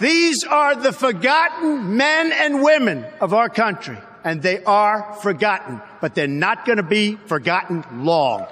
These 0.00 0.44
are 0.44 0.74
the 0.74 0.92
forgotten 0.92 1.96
men 1.96 2.32
and 2.32 2.62
women 2.62 3.04
of 3.20 3.32
our 3.32 3.48
country, 3.48 3.98
and 4.24 4.42
they 4.42 4.62
are 4.64 5.14
forgotten, 5.14 5.80
but 6.00 6.14
they're 6.14 6.26
not 6.26 6.64
going 6.64 6.76
to 6.76 6.82
be 6.82 7.16
forgotten 7.16 7.84
long. 7.92 8.46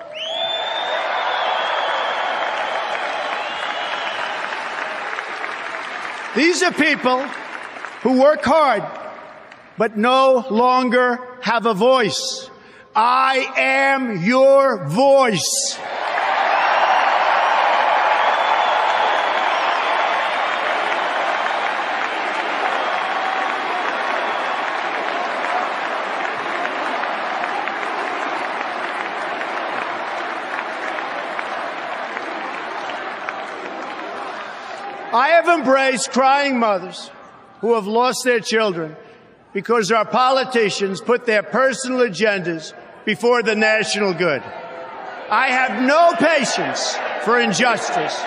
These 6.37 6.63
are 6.63 6.73
people 6.73 7.23
who 8.03 8.21
work 8.21 8.45
hard, 8.45 8.85
but 9.77 9.97
no 9.97 10.47
longer 10.51 11.19
have 11.41 11.67
a 11.67 11.75
voice. 11.75 12.49
I 12.95 13.53
am 13.57 14.23
your 14.25 14.85
voice. 14.87 15.79
Have 35.39 35.61
embraced 35.61 36.11
crying 36.11 36.59
mothers 36.59 37.11
who 37.61 37.75
have 37.75 37.87
lost 37.87 38.25
their 38.25 38.41
children 38.41 38.97
because 39.53 39.93
our 39.93 40.05
politicians 40.05 41.01
put 41.01 41.27
their 41.27 41.45
personal 41.45 42.01
agendas 42.01 42.75
before 43.05 43.43
the 43.43 43.55
national 43.55 44.13
good. 44.15 44.43
I 45.31 45.49
have 45.49 45.83
no 45.83 46.13
patience 46.19 46.97
for 47.23 47.39
injustice. 47.39 48.21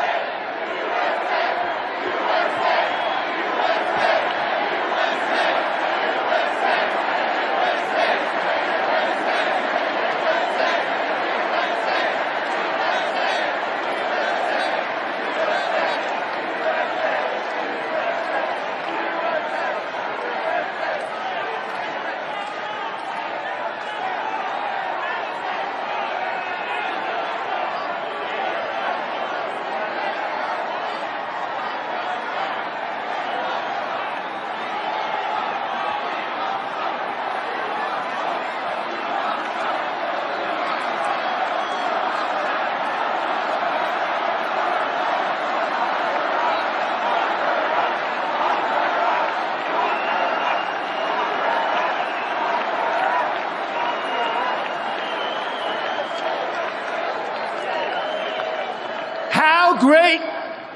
How 59.32 59.71
great 59.82 60.22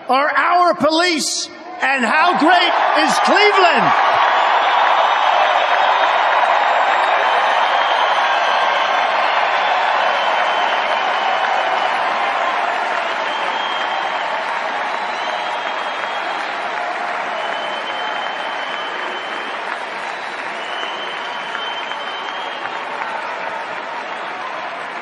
are 0.10 0.30
our 0.36 0.74
police 0.74 1.48
and 1.82 2.04
how 2.04 2.40
great 2.40 2.74
is 3.06 3.14
Cleveland? 3.20 4.16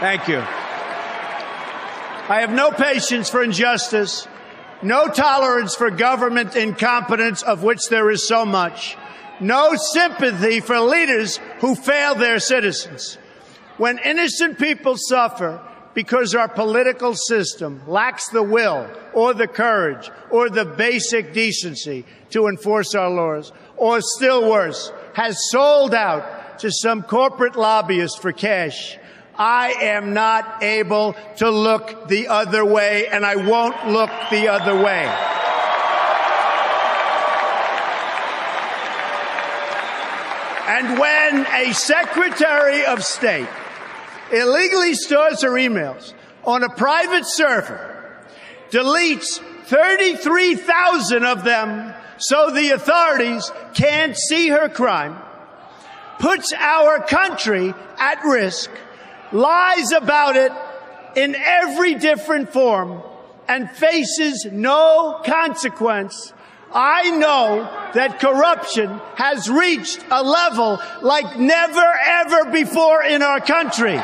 Thank 0.02 0.28
you. 0.28 0.62
I 2.34 2.41
have 2.41 2.52
no 2.52 2.72
patience 2.72 3.30
for 3.30 3.43
injustice, 3.43 4.28
no 4.82 5.08
tolerance 5.08 5.76
for 5.76 5.91
government 5.91 6.56
incompetence, 6.56 7.43
of 7.43 7.62
which 7.62 7.82
there 7.91 8.10
is 8.10 8.28
so 8.28 8.43
much, 8.43 8.98
no 9.39 9.76
sympathy 9.76 10.60
for 10.60 10.80
leaders 10.80 11.39
who 11.60 11.76
fail 11.76 12.15
their 12.15 12.39
citizens. 12.39 13.19
When 13.78 14.00
innocent 14.00 14.58
people 14.58 14.96
suffer 14.98 15.62
because 15.93 16.34
our 16.34 16.48
political 16.48 17.13
system 17.13 17.84
lacks 17.88 18.30
the 18.30 18.41
will 18.41 18.89
or 19.13 19.36
the 19.36 19.48
courage 19.48 20.10
or 20.32 20.50
the 20.50 20.65
basic 20.65 21.34
decency 21.34 22.04
to 22.32 22.48
enforce 22.48 22.96
our 22.96 23.12
laws, 23.12 23.52
or 23.78 24.02
still 24.02 24.50
worse, 24.50 24.91
has 25.13 25.38
sold 25.52 25.93
out 25.93 26.58
to 26.62 26.72
some 26.72 27.04
corporate 27.04 27.56
lobbyist 27.56 28.19
for 28.24 28.32
cash, 28.32 28.98
I 29.36 29.72
am 29.82 30.13
not 30.13 30.62
able 30.62 31.15
to 31.38 31.50
look 31.50 32.08
the 32.08 32.28
other 32.28 32.63
way, 32.63 33.08
and 33.08 33.26
I 33.26 33.36
won't 33.36 33.88
look 33.88 34.12
the 34.30 34.50
other 34.50 34.76
way. 34.76 35.06
And 40.65 40.98
when 40.98 41.46
a 41.48 41.74
Secretary 41.74 42.86
of 42.86 43.04
State 43.04 43.50
illegally 44.32 44.93
stores 44.93 45.41
her 45.41 45.52
emails 45.52 46.13
on 46.46 46.63
a 46.63 46.69
private 46.69 47.26
server, 47.26 48.15
deletes 48.72 49.39
33,000 49.65 51.26
of 51.26 51.43
them 51.43 51.93
so 52.17 52.50
the 52.52 52.69
authorities 52.69 53.52
can't 53.74 54.15
see 54.15 54.50
her 54.50 54.69
crime, 54.69 55.17
puts 56.19 56.54
our 56.54 57.00
country 57.06 57.74
at 57.98 58.24
risk, 58.24 58.69
lies 59.34 59.91
about 59.91 60.36
it 60.36 60.52
in 61.15 61.36
every 61.36 61.96
different 61.96 62.52
form, 62.52 63.02
and 63.48 63.69
faces 63.69 64.48
no 64.52 65.22
consequence, 65.26 66.34
I 66.74 67.12
know 67.12 67.69
that 67.93 68.19
corruption 68.19 68.89
has 69.15 69.50
reached 69.50 70.04
a 70.10 70.24
level 70.24 70.80
like 71.02 71.38
never 71.38 71.86
ever 72.06 72.52
before 72.52 73.04
in 73.04 73.22
our 73.22 73.39
country. 73.39 74.00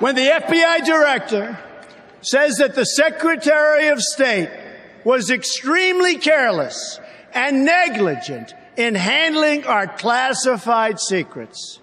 When 0.00 0.14
the 0.14 0.28
FBI 0.28 0.86
director 0.86 1.58
says 2.22 2.56
that 2.56 2.74
the 2.74 2.86
Secretary 2.86 3.88
of 3.88 4.00
State 4.00 4.48
was 5.04 5.30
extremely 5.30 6.16
careless 6.16 6.98
and 7.34 7.66
negligent 7.66 8.54
in 8.78 8.94
handling 8.94 9.66
our 9.66 9.86
classified 9.86 10.98
secrets, 10.98 11.80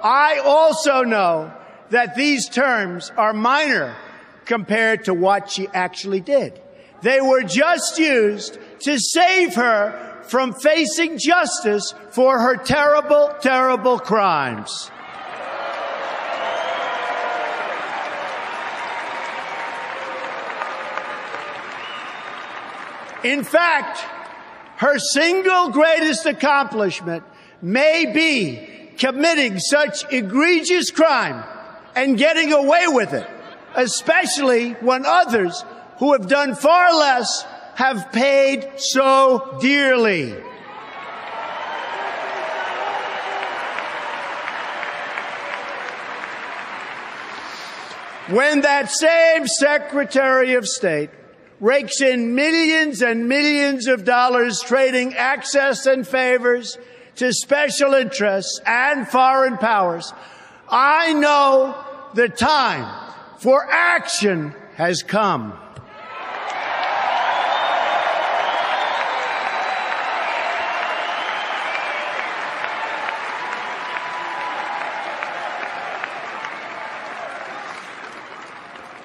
I 0.00 0.38
also 0.44 1.02
know 1.02 1.52
that 1.90 2.14
these 2.14 2.48
terms 2.48 3.10
are 3.16 3.32
minor 3.32 3.96
compared 4.44 5.06
to 5.06 5.14
what 5.14 5.50
she 5.50 5.66
actually 5.74 6.20
did. 6.20 6.60
They 7.02 7.20
were 7.20 7.42
just 7.42 7.98
used 7.98 8.60
to 8.82 8.96
save 8.96 9.56
her 9.56 10.22
from 10.28 10.52
facing 10.52 11.18
justice 11.18 11.92
for 12.10 12.38
her 12.38 12.56
terrible, 12.56 13.34
terrible 13.40 13.98
crimes. 13.98 14.92
In 23.26 23.42
fact, 23.42 23.98
her 24.76 25.00
single 25.00 25.70
greatest 25.70 26.26
accomplishment 26.26 27.24
may 27.60 28.12
be 28.14 28.92
committing 28.98 29.58
such 29.58 30.04
egregious 30.12 30.92
crime 30.92 31.42
and 31.96 32.16
getting 32.16 32.52
away 32.52 32.84
with 32.86 33.12
it, 33.14 33.28
especially 33.74 34.74
when 34.74 35.04
others 35.04 35.64
who 35.98 36.12
have 36.12 36.28
done 36.28 36.54
far 36.54 36.94
less 36.94 37.44
have 37.74 38.12
paid 38.12 38.70
so 38.76 39.58
dearly. 39.60 40.30
When 48.28 48.60
that 48.60 48.92
same 48.92 49.48
Secretary 49.48 50.54
of 50.54 50.68
State 50.68 51.10
rakes 51.60 52.00
in 52.00 52.34
millions 52.34 53.02
and 53.02 53.28
millions 53.28 53.86
of 53.86 54.04
dollars 54.04 54.60
trading 54.60 55.14
access 55.14 55.86
and 55.86 56.06
favors 56.06 56.78
to 57.16 57.32
special 57.32 57.94
interests 57.94 58.60
and 58.66 59.08
foreign 59.08 59.56
powers. 59.56 60.12
I 60.68 61.14
know 61.14 61.74
the 62.14 62.28
time 62.28 63.12
for 63.38 63.66
action 63.70 64.54
has 64.74 65.02
come. 65.02 65.58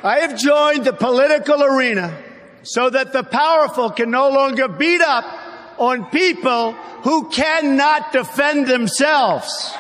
I 0.04 0.22
have 0.22 0.36
joined 0.36 0.84
the 0.84 0.94
political 0.94 1.64
arena 1.64 2.31
so 2.64 2.90
that 2.90 3.14
the 3.14 3.24
powerful 3.24 3.90
can 3.90 4.12
no 4.12 4.30
longer 4.30 4.68
beat 4.68 5.02
up 5.02 5.26
on 5.78 6.06
people 6.12 6.74
who 7.04 7.30
cannot 7.30 8.12
defend 8.12 8.68
themselves. 8.68 9.74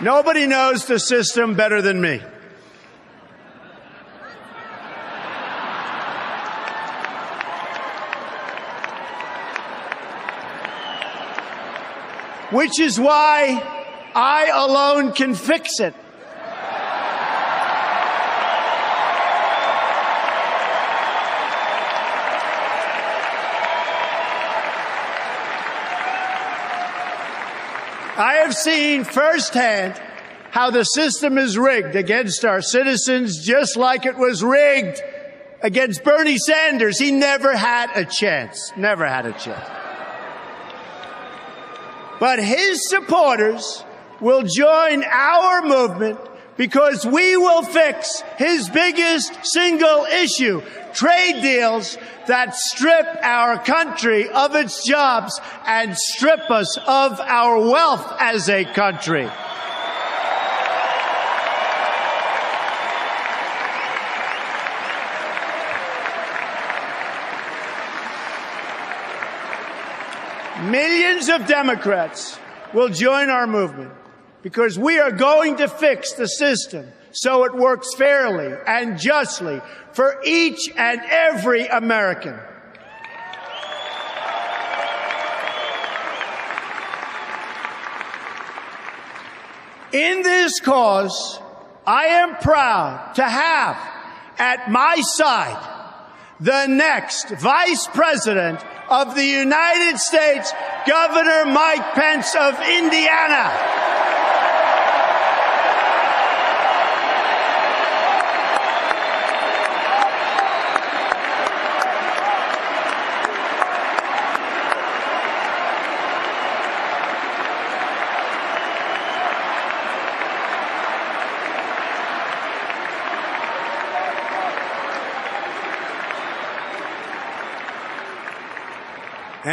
Nobody 0.00 0.46
knows 0.46 0.86
the 0.86 0.98
system 0.98 1.54
better 1.54 1.80
than 1.80 2.00
me. 2.00 2.20
Which 12.50 12.78
is 12.78 13.00
why 13.00 13.73
I 14.14 14.50
alone 14.52 15.12
can 15.12 15.34
fix 15.34 15.80
it. 15.80 15.94
I 28.16 28.34
have 28.44 28.54
seen 28.54 29.02
firsthand 29.02 30.00
how 30.52 30.70
the 30.70 30.84
system 30.84 31.36
is 31.36 31.58
rigged 31.58 31.96
against 31.96 32.44
our 32.44 32.62
citizens, 32.62 33.44
just 33.44 33.76
like 33.76 34.06
it 34.06 34.16
was 34.16 34.40
rigged 34.40 35.02
against 35.60 36.04
Bernie 36.04 36.38
Sanders. 36.38 36.96
He 36.96 37.10
never 37.10 37.56
had 37.56 37.90
a 37.96 38.04
chance. 38.04 38.72
Never 38.76 39.04
had 39.04 39.26
a 39.26 39.32
chance. 39.32 39.68
But 42.20 42.38
his 42.38 42.88
supporters 42.88 43.84
will 44.24 44.42
join 44.42 45.04
our 45.04 45.60
movement 45.60 46.18
because 46.56 47.04
we 47.04 47.36
will 47.36 47.62
fix 47.62 48.22
his 48.38 48.70
biggest 48.70 49.44
single 49.44 50.06
issue, 50.06 50.62
trade 50.94 51.42
deals 51.42 51.98
that 52.26 52.54
strip 52.54 53.06
our 53.22 53.58
country 53.58 54.26
of 54.30 54.54
its 54.54 54.82
jobs 54.88 55.38
and 55.66 55.94
strip 55.94 56.50
us 56.50 56.78
of 56.86 57.20
our 57.20 57.58
wealth 57.58 58.16
as 58.18 58.48
a 58.48 58.64
country. 58.64 59.28
Millions 70.70 71.28
of 71.28 71.46
Democrats 71.46 72.38
will 72.72 72.88
join 72.88 73.28
our 73.28 73.46
movement 73.46 73.92
because 74.44 74.78
we 74.78 74.98
are 74.98 75.10
going 75.10 75.56
to 75.56 75.66
fix 75.66 76.12
the 76.12 76.28
system 76.28 76.86
so 77.12 77.44
it 77.44 77.54
works 77.54 77.94
fairly 77.94 78.54
and 78.66 79.00
justly 79.00 79.60
for 79.92 80.20
each 80.22 80.70
and 80.76 81.00
every 81.08 81.66
American. 81.66 82.38
In 89.92 90.22
this 90.22 90.60
cause, 90.60 91.40
I 91.86 92.06
am 92.06 92.36
proud 92.36 93.14
to 93.14 93.24
have 93.24 93.78
at 94.38 94.70
my 94.70 94.96
side 95.00 95.70
the 96.38 96.66
next 96.66 97.30
Vice 97.30 97.86
President 97.86 98.62
of 98.90 99.14
the 99.14 99.24
United 99.24 99.98
States, 99.98 100.52
Governor 100.86 101.46
Mike 101.46 101.94
Pence 101.94 102.34
of 102.34 102.60
Indiana. 102.60 103.83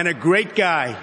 And 0.02 0.08
a 0.08 0.14
great 0.16 0.56
guy. 0.56 0.98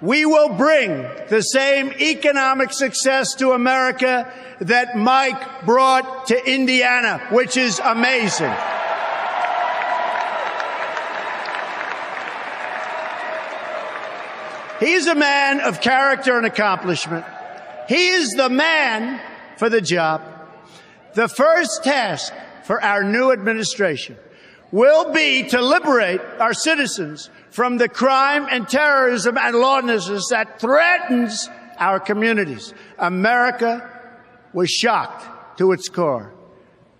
we 0.00 0.26
will 0.26 0.56
bring 0.56 1.06
the 1.28 1.40
same 1.40 1.92
economic 2.00 2.72
success 2.72 3.36
to 3.36 3.52
America 3.52 4.28
that 4.58 4.96
Mike 4.96 5.64
brought 5.64 6.26
to 6.26 6.52
Indiana, 6.52 7.24
which 7.30 7.56
is 7.56 7.78
amazing. 7.78 8.52
He's 14.80 15.06
a 15.06 15.14
man 15.14 15.60
of 15.60 15.80
character 15.80 16.36
and 16.36 16.44
accomplishment. 16.44 17.24
He 17.88 18.08
is 18.08 18.30
the 18.30 18.48
man 18.48 19.20
for 19.58 19.68
the 19.68 19.80
job. 19.80 20.22
The 21.14 21.28
first 21.28 21.84
task 21.84 22.32
for 22.64 22.82
our 22.82 23.04
new 23.04 23.30
administration 23.30 24.16
will 24.72 25.12
be 25.12 25.48
to 25.50 25.60
liberate 25.60 26.20
our 26.40 26.54
citizens 26.54 27.30
from 27.52 27.76
the 27.76 27.88
crime 27.88 28.46
and 28.50 28.66
terrorism 28.66 29.36
and 29.36 29.54
lawlessness 29.54 30.28
that 30.30 30.58
threatens 30.58 31.48
our 31.78 32.00
communities. 32.00 32.72
America 32.98 33.88
was 34.54 34.70
shocked 34.70 35.58
to 35.58 35.72
its 35.72 35.88
core 35.88 36.32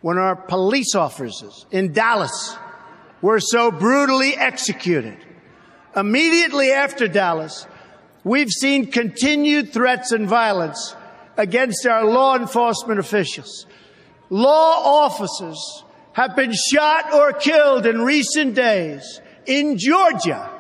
when 0.03 0.19
our 0.19 0.37
police 0.37 0.95
officers 0.95 1.67
in 1.71 1.93
Dallas 1.93 2.57
were 3.23 3.41
so 3.41 3.71
brutally 3.71 4.37
executed. 4.37 5.17
Immediately 5.97 6.71
after 6.71 7.09
Dallas, 7.09 7.67
we've 8.23 8.51
seen 8.51 8.91
continued 8.91 9.73
threats 9.73 10.13
and 10.13 10.29
violence 10.29 10.95
against 11.39 11.87
our 11.87 12.05
law 12.05 12.37
enforcement 12.37 13.01
officials. 13.01 13.67
Law 14.29 15.05
officers 15.05 15.85
have 16.13 16.37
been 16.37 16.53
shot 16.53 17.15
or 17.15 17.33
killed 17.33 17.87
in 17.87 18.03
recent 18.03 18.55
days 18.55 19.21
in 19.47 19.79
Georgia, 19.79 20.51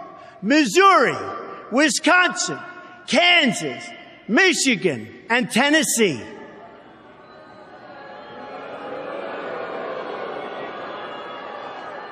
Missouri, 0.40 1.16
Wisconsin, 1.70 2.58
Kansas, 3.06 3.84
Michigan, 4.28 5.08
and 5.28 5.50
Tennessee. 5.50 6.22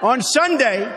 On 0.03 0.23
Sunday, 0.23 0.91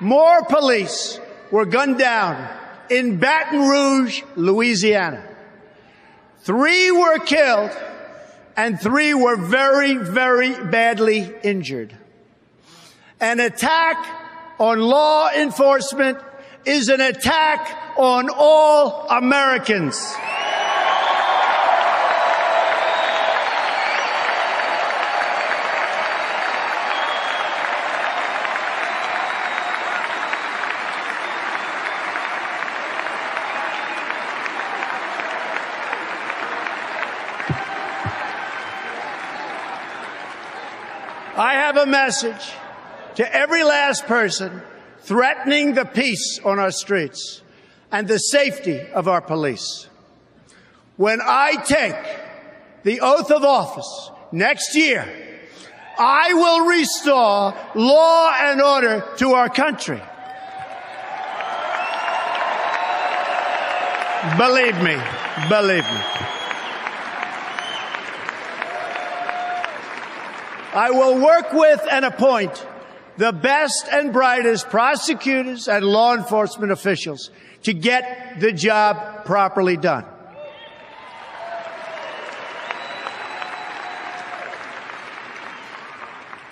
more 0.00 0.44
police 0.46 1.20
were 1.52 1.64
gunned 1.64 1.98
down 1.98 2.48
in 2.90 3.18
Baton 3.18 3.68
Rouge, 3.68 4.22
Louisiana. 4.34 5.22
Three 6.40 6.90
were 6.90 7.18
killed 7.18 7.70
and 8.56 8.80
three 8.80 9.14
were 9.14 9.36
very, 9.36 9.94
very 9.94 10.54
badly 10.54 11.32
injured. 11.42 11.96
An 13.20 13.38
attack 13.38 14.25
on 14.58 14.80
law 14.80 15.28
enforcement 15.30 16.18
is 16.64 16.88
an 16.88 17.00
attack 17.00 17.94
on 17.96 18.28
all 18.30 19.06
Americans. 19.08 20.14
I 41.38 41.52
have 41.52 41.76
a 41.76 41.84
message 41.84 42.54
to 43.16 43.34
every 43.34 43.64
last 43.64 44.06
person 44.06 44.62
threatening 45.00 45.74
the 45.74 45.84
peace 45.84 46.38
on 46.44 46.58
our 46.58 46.70
streets 46.70 47.42
and 47.90 48.06
the 48.06 48.18
safety 48.18 48.80
of 48.80 49.08
our 49.08 49.20
police. 49.20 49.88
When 50.96 51.20
I 51.22 51.56
take 51.64 51.96
the 52.82 53.00
oath 53.00 53.30
of 53.30 53.42
office 53.44 54.10
next 54.32 54.74
year, 54.74 55.06
I 55.98 56.34
will 56.34 56.66
restore 56.66 57.54
law 57.74 58.32
and 58.38 58.60
order 58.60 59.04
to 59.16 59.32
our 59.32 59.48
country. 59.48 60.02
Believe 64.36 64.76
me, 64.82 65.00
believe 65.48 65.84
me. 65.84 66.00
I 70.74 70.90
will 70.90 71.18
work 71.18 71.52
with 71.54 71.80
and 71.90 72.04
appoint 72.04 72.66
the 73.16 73.32
best 73.32 73.88
and 73.90 74.12
brightest 74.12 74.68
prosecutors 74.68 75.68
and 75.68 75.84
law 75.84 76.14
enforcement 76.14 76.72
officials 76.72 77.30
to 77.62 77.72
get 77.72 78.40
the 78.40 78.52
job 78.52 79.24
properly 79.24 79.76
done. 79.76 80.04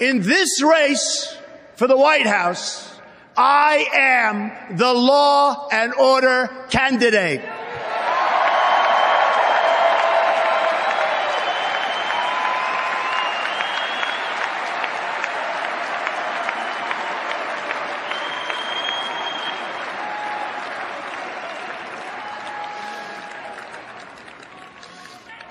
In 0.00 0.22
this 0.22 0.60
race 0.62 1.36
for 1.76 1.86
the 1.86 1.96
White 1.96 2.26
House, 2.26 2.98
I 3.36 3.86
am 3.92 4.76
the 4.76 4.92
law 4.92 5.68
and 5.70 5.94
order 5.94 6.50
candidate. 6.70 7.42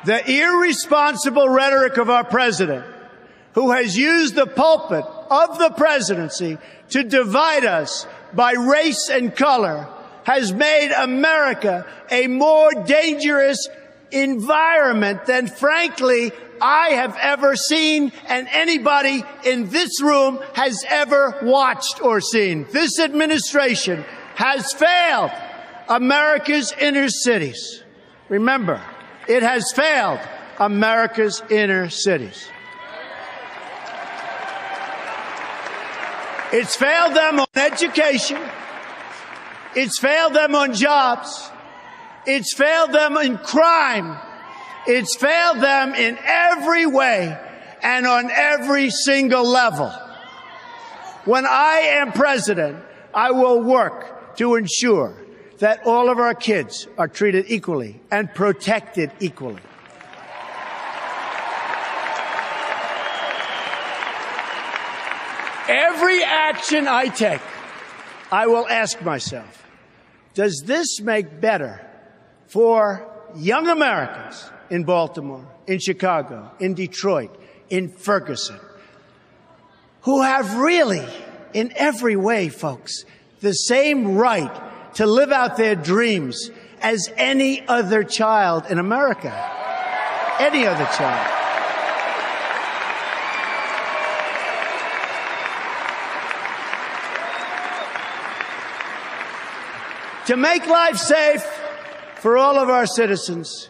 The 0.06 0.30
irresponsible 0.30 1.50
rhetoric 1.50 1.98
of 1.98 2.10
our 2.10 2.24
president, 2.24 2.86
who 3.54 3.72
has 3.72 3.98
used 3.98 4.36
the 4.36 4.48
pulpit 4.48 5.06
of 5.30 5.58
the 5.58 5.72
presidency 5.78 6.58
to 6.90 7.04
divide 7.04 7.66
us 7.66 8.08
by 8.34 8.54
race 8.54 9.10
and 9.10 9.36
color, 9.36 9.88
has 10.24 10.52
made 10.54 10.92
America 10.92 11.86
a 12.10 12.28
more 12.28 12.72
dangerous 12.72 13.68
environment 14.12 15.26
than 15.26 15.48
frankly 15.48 16.32
I 16.62 16.90
have 16.92 17.18
ever 17.20 17.56
seen 17.56 18.12
and 18.28 18.48
anybody 18.52 19.24
in 19.44 19.70
this 19.70 20.02
room 20.02 20.40
has 20.54 20.86
ever 20.88 21.40
watched 21.42 22.02
or 22.02 22.22
seen. 22.22 22.66
This 22.72 23.00
administration 23.00 24.06
has 24.36 24.72
failed 24.74 25.32
America's 25.90 26.74
inner 26.80 27.10
cities. 27.10 27.84
Remember, 28.30 28.82
it 29.28 29.44
has 29.44 29.72
failed 29.74 30.20
America's 30.60 31.42
inner 31.50 31.90
cities. 31.90 32.48
It's 36.52 36.76
failed 36.76 37.16
them 37.16 37.40
on 37.40 37.48
education. 37.56 38.40
It's 39.76 40.00
failed 40.00 40.34
them 40.34 40.54
on 40.54 40.74
jobs. 40.74 41.50
It's 42.28 42.54
failed 42.54 42.92
them 42.92 43.18
in 43.18 43.38
crime. 43.40 44.18
It's 44.86 45.16
failed 45.16 45.62
them 45.62 45.96
in 45.96 46.18
every 46.24 46.86
way 46.86 47.38
and 47.82 48.06
on 48.06 48.30
every 48.30 48.90
single 48.92 49.48
level. 49.48 49.90
When 51.26 51.46
I 51.46 51.80
am 51.86 52.12
president, 52.12 52.78
I 53.14 53.32
will 53.32 53.62
work 53.62 54.36
to 54.38 54.56
ensure 54.56 55.16
that 55.60 55.86
all 55.86 56.10
of 56.10 56.18
our 56.20 56.34
kids 56.34 56.88
are 56.98 57.08
treated 57.08 57.46
equally 57.48 58.02
and 58.12 58.34
protected 58.34 59.12
equally. 59.20 59.62
Every 65.70 66.24
action 66.24 66.88
I 66.88 67.08
take, 67.08 67.42
I 68.32 68.48
will 68.48 68.68
ask 68.68 69.02
myself, 69.02 69.66
does 70.34 70.64
this 70.66 71.00
make 71.00 71.40
better 71.40 71.80
for 72.48 73.10
young 73.36 73.68
Americans 73.68 74.50
in 74.70 74.84
Baltimore, 74.84 75.48
in 75.68 75.80
Chicago, 75.80 76.52
in 76.60 76.74
Detroit, 76.74 77.34
in 77.70 77.90
Ferguson, 77.90 78.60
who 80.02 80.22
have 80.22 80.58
really, 80.58 81.06
in 81.54 81.72
every 81.76 82.16
way, 82.16 82.50
folks, 82.50 83.06
the 83.40 83.54
same 83.54 84.16
right 84.16 84.73
to 84.96 85.06
live 85.06 85.32
out 85.32 85.58
their 85.58 85.76
dreams 85.76 86.50
as 86.82 87.10
any 87.18 87.66
other 87.68 88.04
child 88.04 88.66
in 88.70 88.80
America. 88.80 89.32
Any 90.40 90.66
other 90.66 90.86
child. 90.86 91.40
To 100.28 100.38
make 100.38 100.66
life 100.68 100.98
safe 100.98 101.44
for 102.22 102.38
all 102.38 102.58
of 102.58 102.70
our 102.70 102.86
citizens, 102.86 103.70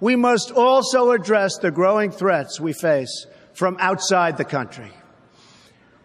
we 0.00 0.16
must 0.16 0.50
also 0.50 1.10
address 1.10 1.58
the 1.58 1.70
growing 1.70 2.10
threats 2.10 2.58
we 2.58 2.72
face 2.72 3.26
from 3.52 3.76
outside 3.78 4.38
the 4.38 4.44
country. 4.44 4.90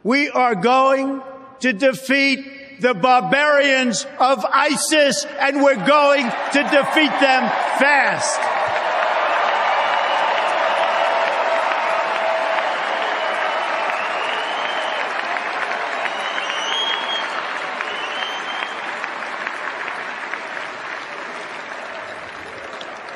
We 0.03 0.29
are 0.29 0.53
going 0.53 1.21
to 1.61 1.71
defeat 1.71 2.45
the 2.79 2.93
barbarians 2.93 4.05
of 4.19 4.45
ISIS 4.45 5.25
and 5.39 5.61
we're 5.61 5.85
going 5.85 6.25
to 6.25 6.63
defeat 6.63 7.11
them 7.19 7.49
fast. 7.79 8.39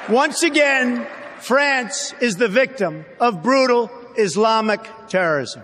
Once 0.10 0.42
again, 0.42 1.06
France 1.40 2.16
is 2.20 2.36
the 2.38 2.48
victim 2.48 3.06
of 3.20 3.44
brutal 3.44 3.92
Islamic 4.18 4.82
terrorism. 5.08 5.62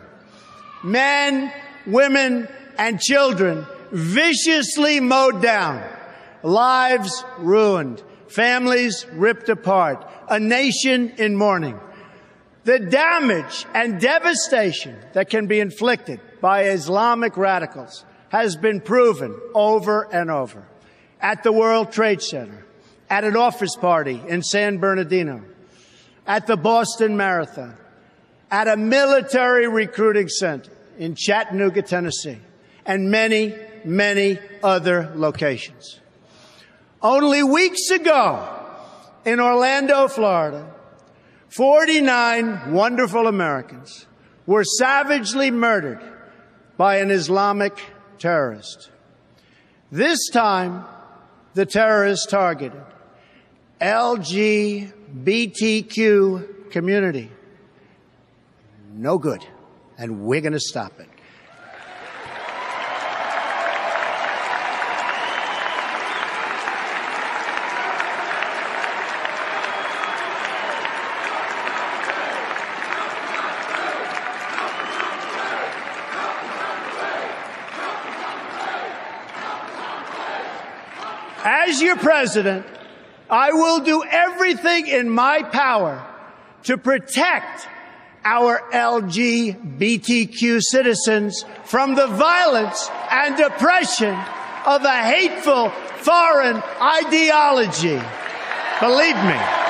Men, 0.84 1.52
women, 1.88 2.48
and 2.78 3.00
children 3.00 3.66
viciously 3.92 5.00
mowed 5.00 5.42
down, 5.42 5.84
lives 6.44 7.24
ruined, 7.38 8.02
families 8.28 9.06
ripped 9.14 9.50
apart, 9.50 10.06
a 10.30 10.40
nation 10.40 11.10
in 11.18 11.36
mourning. 11.36 11.80
The 12.64 12.80
damage 12.80 13.66
and 13.74 14.02
devastation 14.02 14.98
that 15.14 15.30
can 15.30 15.48
be 15.48 15.60
inflicted 15.60 16.20
by 16.42 16.66
Islamic 16.66 17.38
radicals 17.38 18.04
has 18.30 18.56
been 18.56 18.82
proven 18.82 19.40
over 19.54 20.04
and 20.12 20.32
over 20.32 20.66
at 21.22 21.44
the 21.44 21.52
World 21.52 21.92
Trade 21.92 22.22
Center, 22.22 22.66
at 23.10 23.24
an 23.24 23.38
office 23.38 23.76
party 23.76 24.22
in 24.28 24.42
San 24.42 24.78
Bernardino, 24.78 25.44
at 26.28 26.48
the 26.48 26.58
Boston 26.58 27.16
Marathon, 27.16 27.78
at 28.52 28.68
a 28.68 28.78
military 28.78 29.68
recruiting 29.68 30.28
center 30.28 30.72
in 30.98 31.16
Chattanooga, 31.16 31.82
Tennessee, 31.82 32.40
and 32.86 33.10
many, 33.10 33.56
many 33.86 34.40
other 34.64 35.12
locations. 35.16 36.00
Only 37.02 37.44
weeks 37.44 37.90
ago 37.92 38.48
in 39.26 39.40
Orlando, 39.40 40.08
Florida, 40.08 40.74
49 41.50 42.74
wonderful 42.74 43.28
Americans 43.28 44.08
were 44.46 44.64
savagely 44.64 45.52
murdered 45.52 46.02
by 46.78 46.98
an 46.98 47.12
Islamic 47.12 47.78
terrorist. 48.20 48.90
This 49.92 50.30
time, 50.30 50.84
the 51.54 51.66
terrorist 51.66 52.30
targeted 52.30 52.82
LGBTQ 53.80 54.92
community. 56.72 57.32
No 58.94 59.18
good. 59.18 59.46
And 59.98 60.22
we're 60.22 60.42
going 60.42 60.54
to 60.54 60.60
stop 60.60 61.00
it. 61.00 61.08
Your 81.96 82.04
president, 82.04 82.66
I 83.30 83.54
will 83.54 83.80
do 83.80 84.04
everything 84.04 84.88
in 84.88 85.10
my 85.10 85.43
power 85.43 86.06
to 86.64 86.78
protect 86.78 87.68
our 88.26 88.60
LGBTQ 88.72 90.62
citizens 90.62 91.46
from 91.64 91.96
the 91.96 92.08
violence 92.08 92.89
and 93.12 93.39
oppression 93.39 94.14
of 94.66 94.84
a 94.84 95.04
hateful 95.04 95.70
foreign 96.00 96.62
ideology. 96.82 98.02
Believe 98.82 99.16
me. 99.16 99.64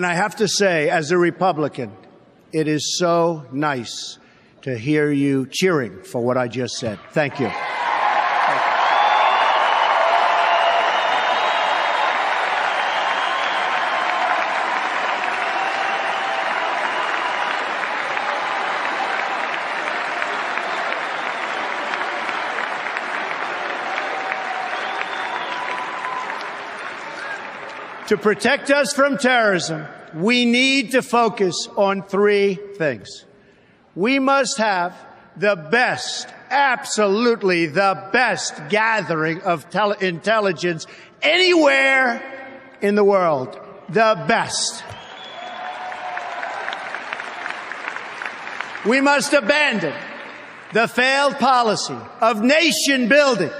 And 0.00 0.06
I 0.06 0.14
have 0.14 0.36
to 0.36 0.48
say, 0.48 0.88
as 0.88 1.10
a 1.10 1.18
Republican, 1.18 1.94
it 2.52 2.68
is 2.68 2.96
so 2.98 3.44
nice 3.52 4.18
to 4.62 4.78
hear 4.78 5.10
you 5.10 5.46
cheering 5.46 6.04
for 6.04 6.22
what 6.22 6.38
I 6.38 6.48
just 6.48 6.78
said. 6.78 6.98
Thank 7.12 7.38
you. 7.38 7.50
To 28.10 28.16
protect 28.16 28.72
us 28.72 28.92
from 28.92 29.18
terrorism, 29.18 29.86
we 30.14 30.44
need 30.44 30.90
to 30.90 31.00
focus 31.00 31.68
on 31.76 32.02
three 32.02 32.58
things. 32.76 33.24
We 33.94 34.18
must 34.18 34.58
have 34.58 34.96
the 35.36 35.54
best, 35.54 36.26
absolutely 36.50 37.66
the 37.66 38.08
best 38.12 38.68
gathering 38.68 39.42
of 39.42 39.64
intelligence 40.00 40.88
anywhere 41.22 42.20
in 42.80 42.96
the 42.96 43.04
world. 43.04 43.56
The 43.90 44.24
best. 44.26 44.82
We 48.84 49.00
must 49.00 49.32
abandon 49.34 49.94
the 50.72 50.88
failed 50.88 51.36
policy 51.38 51.98
of 52.20 52.42
nation 52.42 53.08
building 53.08 53.52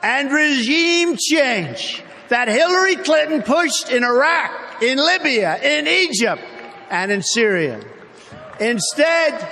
and 0.00 0.30
regime 0.30 1.16
change 1.16 2.04
that 2.28 2.48
Hillary 2.48 2.96
Clinton 2.96 3.42
pushed 3.42 3.90
in 3.90 4.04
Iraq, 4.04 4.82
in 4.82 4.98
Libya, 4.98 5.58
in 5.62 5.86
Egypt, 5.86 6.42
and 6.90 7.10
in 7.10 7.22
Syria. 7.22 7.80
Instead, 8.60 9.48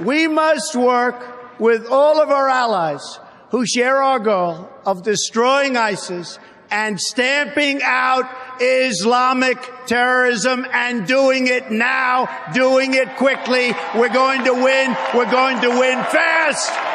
we 0.00 0.26
must 0.28 0.74
work 0.74 1.60
with 1.60 1.86
all 1.86 2.20
of 2.20 2.30
our 2.30 2.48
allies 2.48 3.18
who 3.50 3.66
share 3.66 4.02
our 4.02 4.18
goal 4.18 4.68
of 4.86 5.02
destroying 5.02 5.76
ISIS 5.76 6.38
and 6.70 6.98
stamping 6.98 7.80
out 7.82 8.24
Islamic 8.60 9.58
terrorism 9.86 10.66
and 10.72 11.06
doing 11.06 11.46
it 11.46 11.70
now, 11.70 12.28
doing 12.54 12.94
it 12.94 13.16
quickly. 13.16 13.74
We're 13.94 14.12
going 14.12 14.44
to 14.44 14.54
win. 14.54 14.96
We're 15.14 15.30
going 15.30 15.60
to 15.60 15.68
win 15.68 15.98
fast. 16.04 16.91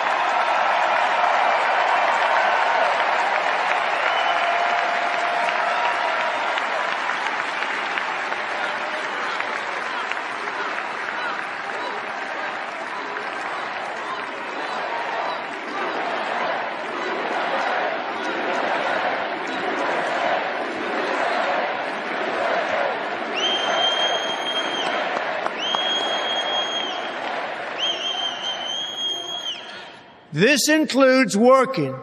This 30.37 30.69
includes 30.69 31.35
working 31.35 31.95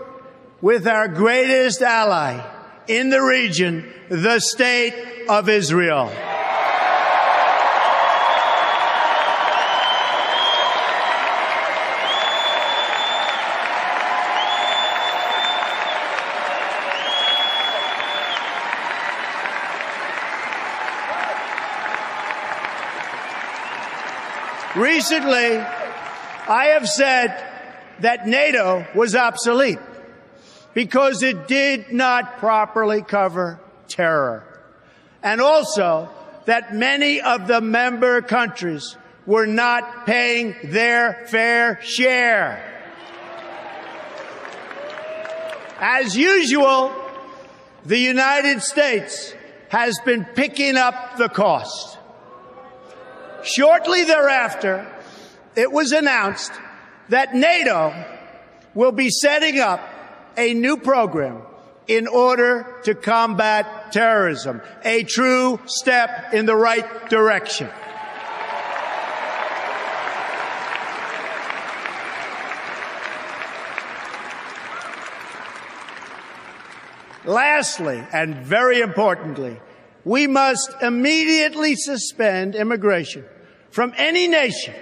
with 0.60 0.88
our 0.88 1.06
greatest 1.06 1.80
ally 1.82 2.44
in 2.88 3.08
the 3.10 3.22
region, 3.22 3.88
the 4.08 4.40
state 4.40 5.26
of 5.28 5.48
Israel. 5.48 6.10
Recently, 24.74 25.58
I 26.48 26.70
have 26.72 26.88
said 26.88 27.53
that 28.00 28.26
NATO 28.26 28.86
was 28.94 29.14
obsolete 29.14 29.78
because 30.74 31.22
it 31.22 31.48
did 31.48 31.92
not 31.92 32.38
properly 32.38 33.02
cover 33.02 33.60
terror. 33.88 34.44
And 35.22 35.40
also 35.40 36.10
that 36.46 36.74
many 36.74 37.20
of 37.20 37.46
the 37.46 37.60
member 37.60 38.20
countries 38.20 38.96
were 39.26 39.46
not 39.46 40.04
paying 40.04 40.54
their 40.64 41.26
fair 41.28 41.80
share. 41.82 42.70
As 45.78 46.16
usual, 46.16 46.92
the 47.84 47.98
United 47.98 48.62
States 48.62 49.34
has 49.68 49.98
been 50.04 50.24
picking 50.24 50.76
up 50.76 51.16
the 51.16 51.28
cost. 51.28 51.98
Shortly 53.42 54.04
thereafter, 54.04 54.90
it 55.56 55.70
was 55.70 55.92
announced 55.92 56.52
that 57.08 57.34
NATO 57.34 57.94
will 58.74 58.92
be 58.92 59.10
setting 59.10 59.60
up 59.60 59.80
a 60.36 60.54
new 60.54 60.76
program 60.76 61.42
in 61.86 62.06
order 62.06 62.80
to 62.84 62.94
combat 62.94 63.92
terrorism, 63.92 64.60
a 64.84 65.02
true 65.04 65.60
step 65.66 66.32
in 66.32 66.46
the 66.46 66.56
right 66.56 67.08
direction. 67.10 67.68
Lastly, 77.26 78.02
and 78.12 78.36
very 78.36 78.80
importantly, 78.80 79.58
we 80.04 80.26
must 80.26 80.74
immediately 80.82 81.74
suspend 81.74 82.54
immigration 82.54 83.24
from 83.70 83.94
any 83.96 84.28
nation 84.28 84.74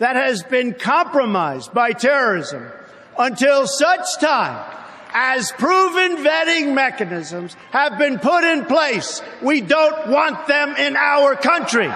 that 0.00 0.16
has 0.16 0.42
been 0.42 0.74
compromised 0.74 1.72
by 1.72 1.92
terrorism 1.92 2.66
until 3.18 3.66
such 3.66 4.18
time 4.18 4.66
as 5.12 5.52
proven 5.52 6.16
vetting 6.16 6.72
mechanisms 6.74 7.54
have 7.70 7.98
been 7.98 8.18
put 8.18 8.42
in 8.42 8.64
place. 8.64 9.22
We 9.42 9.60
don't 9.60 10.08
want 10.08 10.46
them 10.46 10.74
in 10.76 10.96
our 10.96 11.36
country. 11.36 11.90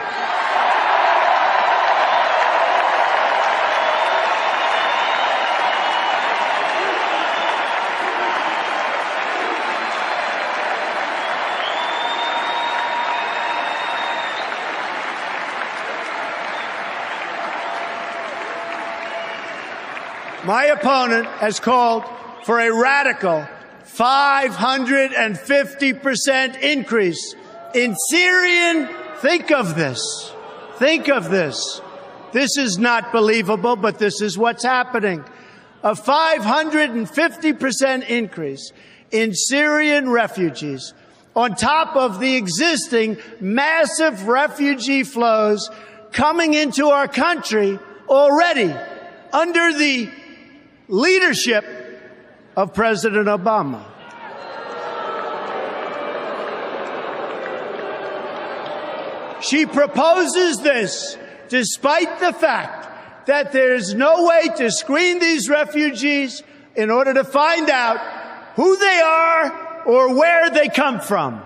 My 20.44 20.66
opponent 20.66 21.26
has 21.26 21.58
called 21.58 22.04
for 22.44 22.58
a 22.58 22.70
radical 22.70 23.48
550% 23.86 26.60
increase 26.60 27.34
in 27.74 27.96
Syrian. 28.10 28.90
Think 29.18 29.50
of 29.50 29.74
this. 29.74 30.32
Think 30.76 31.08
of 31.08 31.30
this. 31.30 31.80
This 32.32 32.58
is 32.58 32.76
not 32.76 33.10
believable, 33.10 33.76
but 33.76 33.98
this 33.98 34.20
is 34.20 34.36
what's 34.36 34.64
happening. 34.64 35.24
A 35.82 35.92
550% 35.92 38.06
increase 38.06 38.70
in 39.10 39.32
Syrian 39.32 40.10
refugees 40.10 40.92
on 41.34 41.54
top 41.54 41.96
of 41.96 42.20
the 42.20 42.36
existing 42.36 43.16
massive 43.40 44.28
refugee 44.28 45.04
flows 45.04 45.70
coming 46.12 46.52
into 46.52 46.88
our 46.88 47.08
country 47.08 47.78
already 48.08 48.74
under 49.32 49.72
the 49.72 50.10
leadership 50.88 51.64
of 52.56 52.74
President 52.74 53.26
Obama. 53.26 53.84
She 59.40 59.66
proposes 59.66 60.58
this 60.62 61.18
despite 61.48 62.20
the 62.20 62.32
fact 62.32 63.26
that 63.26 63.52
there's 63.52 63.94
no 63.94 64.24
way 64.26 64.48
to 64.56 64.70
screen 64.70 65.18
these 65.18 65.48
refugees 65.48 66.42
in 66.74 66.90
order 66.90 67.14
to 67.14 67.24
find 67.24 67.68
out 67.68 67.98
who 68.56 68.76
they 68.76 69.00
are 69.04 69.82
or 69.86 70.14
where 70.14 70.50
they 70.50 70.68
come 70.68 71.00
from. 71.00 71.42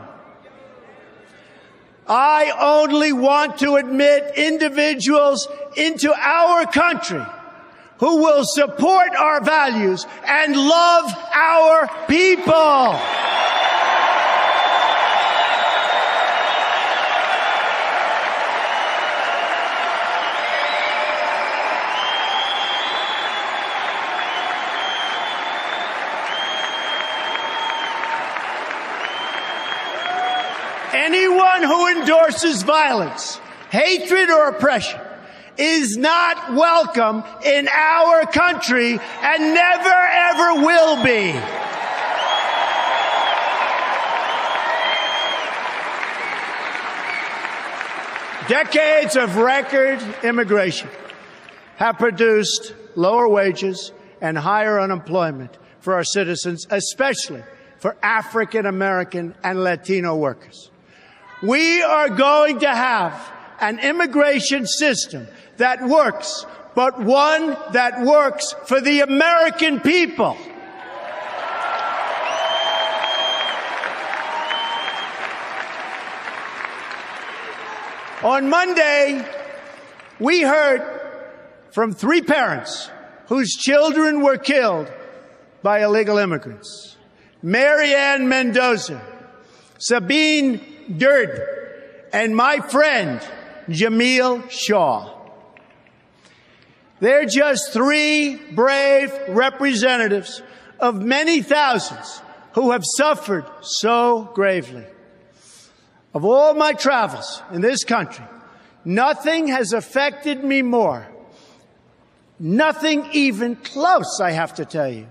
I 2.07 2.53
only 2.59 3.13
want 3.13 3.59
to 3.59 3.77
admit 3.77 4.33
individuals 4.37 5.49
into 5.77 6.15
our 6.15 6.67
country 6.67 7.25
who 7.99 8.19
will 8.19 8.45
support 8.45 9.15
our 9.17 9.41
values 9.41 10.07
and 10.25 10.57
love 10.57 11.15
our 11.35 11.89
people. 12.07 12.99
Anyone 30.95 31.63
who 31.63 31.87
endorses 32.01 32.63
violence, 32.63 33.41
hatred, 33.71 34.31
or 34.31 34.49
oppression 34.49 35.01
is 35.59 35.97
not 35.97 36.55
welcome 36.55 37.25
in 37.45 37.69
our 37.69 38.25
country 38.27 38.93
and 38.93 39.55
never 39.55 39.89
ever 39.89 40.65
will 40.65 41.03
be. 41.05 41.33
Decades 48.49 49.17
of 49.17 49.37
record 49.37 50.01
immigration 50.25 50.89
have 51.77 51.99
produced 51.99 52.75
lower 52.95 53.29
wages 53.29 53.93
and 54.23 54.39
higher 54.39 54.81
unemployment 54.81 55.59
for 55.81 55.95
our 55.95 56.05
citizens, 56.05 56.67
especially 56.71 57.43
for 57.79 57.97
African 58.03 58.65
American 58.65 59.35
and 59.45 59.63
Latino 59.63 60.17
workers. 60.17 60.71
We 61.43 61.83
are 61.83 62.09
going 62.09 62.61
to 62.61 62.69
have 62.75 63.33
an 63.61 63.81
immigration 63.81 64.67
system 64.67 65.29
that 65.59 65.87
works, 65.87 66.47
but 66.75 67.01
one 67.01 67.57
that 67.73 68.03
works 68.03 68.55
for 68.67 68.81
the 68.81 69.01
American 69.01 69.81
people. 69.81 70.37
On 78.23 78.49
Monday, 78.49 79.25
we 80.19 80.43
heard 80.43 80.83
from 81.71 81.93
three 81.93 82.21
parents 82.23 82.91
whose 83.27 83.51
children 83.51 84.23
were 84.23 84.39
killed 84.39 84.91
by 85.63 85.85
illegal 85.85 86.19
immigrants. 86.19 86.97
Mary 87.43 87.95
Ann 87.95 88.29
Mendoza, 88.29 89.01
Sabine 89.79 90.61
Durden, 90.97 91.41
and 92.13 92.35
my 92.35 92.59
friend, 92.59 93.21
Jamiel 93.69 94.51
Shaw. 94.51 95.18
They're 97.01 97.27
just 97.27 97.73
three 97.73 98.37
brave 98.37 99.13
representatives 99.29 100.43
of 100.81 101.01
many 101.01 101.43
thousands 101.43 102.23
who 102.53 102.73
have 102.73 102.85
suffered 102.85 103.45
so 103.61 104.31
gravely. 104.35 104.85
Of 106.15 106.25
all 106.25 106.55
my 106.55 106.73
travels 106.73 107.43
in 107.53 107.61
this 107.61 107.85
country, 107.85 108.25
nothing 108.85 109.49
has 109.49 109.73
affected 109.73 110.43
me 110.43 110.63
more, 110.63 111.07
nothing 112.41 113.09
even 113.13 113.57
close, 113.57 114.21
I 114.21 114.33
have 114.33 114.55
to 114.55 114.65
tell 114.65 114.89
you, 114.89 115.07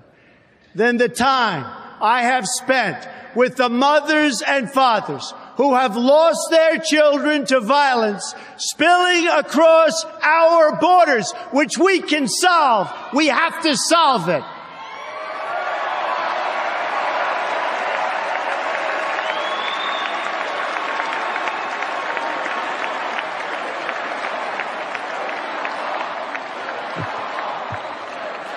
than 0.76 0.98
the 0.98 1.10
time 1.10 1.66
I 2.02 2.24
have 2.24 2.46
spent 2.46 3.08
with 3.36 3.56
the 3.56 3.70
mothers 3.70 4.42
and 4.42 4.70
fathers 4.70 5.34
who 5.58 5.74
have 5.74 5.98
lost 5.98 6.40
their 6.52 6.80
children 6.80 7.46
to 7.48 7.60
violence 7.60 8.34
spilling 8.58 9.28
across 9.28 10.06
our 10.22 10.78
borders, 10.80 11.32
which 11.52 11.78
we 11.78 12.00
can 12.00 12.28
solve. 12.28 12.90
We 13.14 13.28
have 13.28 13.62
to 13.64 13.76
solve 13.76 14.30
it. 14.30 14.44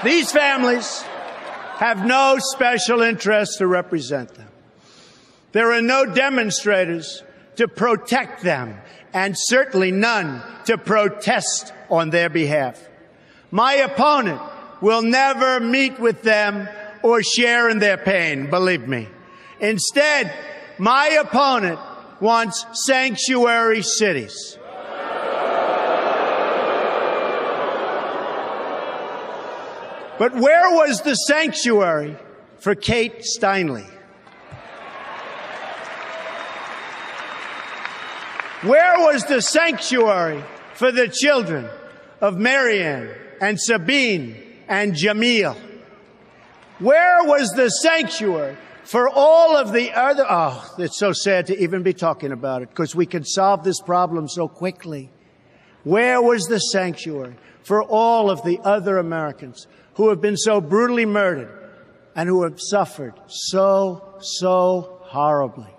These 0.03 0.33
families 0.33 1.03
have 1.77 2.07
no 2.07 2.37
special 2.39 3.03
interest 3.03 3.59
to 3.59 3.67
represent 3.67 4.35
them. 4.35 4.50
There 5.53 5.73
are 5.73 5.83
no 5.83 6.07
demonstrators 6.07 7.23
to 7.57 7.67
protect 7.67 8.43
them 8.43 8.81
and 9.13 9.35
certainly 9.37 9.91
none 9.91 10.43
to 10.67 10.79
protest 10.79 11.73
on 11.89 12.11
their 12.11 12.29
behalf. 12.29 12.89
My 13.51 13.75
opponent 13.75 14.41
will 14.81 15.03
never 15.03 15.61
meet 15.61 15.99
with 15.99 16.23
them 16.23 16.69
or 17.03 17.23
share 17.23 17.69
in 17.69 17.81
their 17.81 17.97
pain, 17.97 18.49
believe 18.49 18.87
me. 18.87 19.09
Instead, 19.59 20.33
my 20.79 21.19
opponent 21.21 21.79
wants 22.21 22.65
sanctuary 22.87 23.83
cities. 23.83 24.57
But 30.19 30.35
where 30.35 30.71
was 30.75 31.01
the 31.01 31.15
sanctuary 31.15 32.17
for 32.59 32.75
Kate 32.75 33.23
Steinle? 33.23 33.91
Where 38.63 38.99
was 38.99 39.25
the 39.25 39.41
sanctuary 39.41 40.45
for 40.75 40.93
the 40.93 41.09
children 41.09 41.67
of 42.21 42.37
Mary 42.37 42.83
Ann 42.83 43.09
and 43.41 43.59
Sabine 43.59 44.37
and 44.69 44.95
Jamiel? 44.95 45.57
Where 46.79 47.25
was 47.25 47.49
the 47.57 47.71
sanctuary 47.71 48.59
for 48.85 49.09
all 49.09 49.57
of 49.57 49.73
the 49.73 49.93
other? 49.93 50.27
Oh, 50.29 50.75
it's 50.79 50.99
so 50.99 51.15
sad 51.15 51.47
to 51.47 51.59
even 51.59 51.83
be 51.83 51.95
talking 51.95 52.33
about 52.33 52.61
it 52.61 52.69
because 52.69 52.95
we 52.95 53.07
can 53.07 53.25
solve 53.25 53.65
this 53.65 53.81
problem 53.81 54.29
so 54.29 54.47
quickly. 54.47 55.11
Where 55.85 56.21
was 56.21 56.45
the 56.45 56.59
sanctuary 56.59 57.37
for 57.63 57.83
all 57.83 58.29
of 58.29 58.43
the 58.45 58.61
other 58.63 58.99
Americans 58.99 59.69
who 59.95 60.11
have 60.11 60.21
been 60.21 60.37
so 60.37 60.61
brutally 60.61 61.07
murdered 61.07 61.71
and 62.15 62.29
who 62.29 62.43
have 62.43 62.61
suffered 62.61 63.15
so, 63.27 64.19
so 64.21 64.99
horribly? 65.05 65.75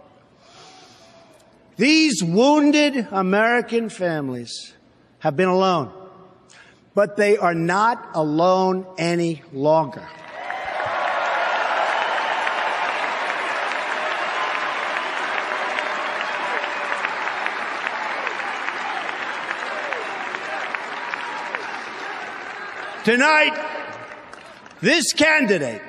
These 1.82 2.24
wounded 2.24 3.08
American 3.10 3.90
families 3.90 4.72
have 5.18 5.36
been 5.36 5.48
alone, 5.48 5.92
but 6.94 7.18
they 7.18 7.38
are 7.38 7.56
not 7.56 8.12
alone 8.14 8.86
any 9.00 9.42
longer. 9.52 10.08
Tonight, 23.04 23.58
this 24.82 25.14
candidate 25.14 25.82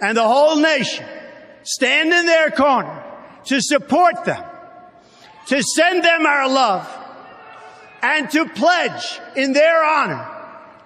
and 0.00 0.16
the 0.16 0.26
whole 0.26 0.56
nation 0.56 1.06
stand 1.62 2.12
in 2.12 2.26
their 2.26 2.50
corner 2.50 3.04
to 3.44 3.60
support 3.60 4.24
them 4.24 4.51
to 5.52 5.62
send 5.62 6.02
them 6.02 6.24
our 6.24 6.48
love 6.48 6.88
and 8.00 8.30
to 8.30 8.48
pledge 8.48 9.20
in 9.36 9.52
their 9.52 9.84
honor 9.84 10.26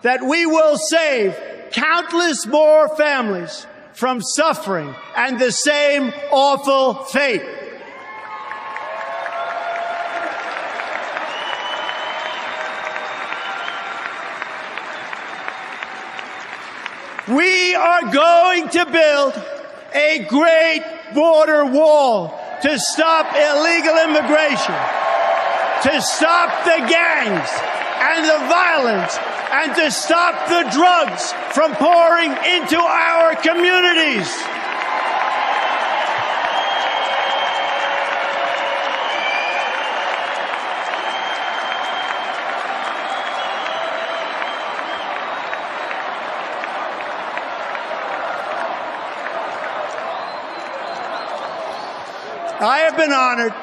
that 0.02 0.20
we 0.24 0.44
will 0.44 0.76
save 0.76 1.38
countless 1.70 2.44
more 2.46 2.88
families 2.96 3.64
from 3.92 4.20
suffering 4.20 4.92
and 5.14 5.38
the 5.38 5.52
same 5.52 6.12
awful 6.32 6.94
fate. 6.94 7.44
We 17.28 17.72
are 17.76 18.12
going 18.12 18.68
to 18.70 18.84
build 18.86 19.44
a 19.94 20.26
great 20.28 20.82
border 21.14 21.64
wall 21.66 22.45
to 22.66 22.80
stop 22.80 23.30
illegal 23.30 23.94
immigration, 24.02 24.74
to 25.86 26.02
stop 26.02 26.50
the 26.64 26.82
gangs 26.90 27.48
and 28.02 28.26
the 28.26 28.42
violence, 28.50 29.16
and 29.52 29.72
to 29.76 29.88
stop 29.88 30.34
the 30.48 30.68
drugs 30.74 31.30
from 31.54 31.72
pouring 31.76 32.32
into 32.32 32.76
our 32.76 33.36
communities. 33.36 34.26
I 52.58 52.78
have 52.78 52.96
been 52.96 53.12
honored 53.12 53.54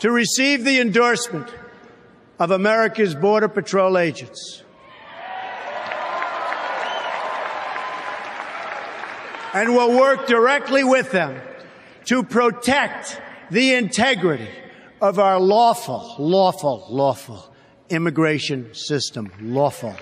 to 0.00 0.10
receive 0.10 0.64
the 0.64 0.80
endorsement 0.80 1.48
of 2.40 2.50
America's 2.50 3.14
Border 3.14 3.46
Patrol 3.46 3.96
agents. 3.96 4.64
And 9.54 9.76
will 9.76 9.96
work 9.96 10.26
directly 10.26 10.82
with 10.82 11.12
them 11.12 11.40
to 12.06 12.24
protect 12.24 13.20
the 13.52 13.74
integrity 13.74 14.48
of 15.00 15.20
our 15.20 15.38
lawful, 15.38 16.16
lawful, 16.18 16.86
lawful 16.88 17.54
immigration 17.88 18.74
system. 18.74 19.30
Lawful. 19.40 19.94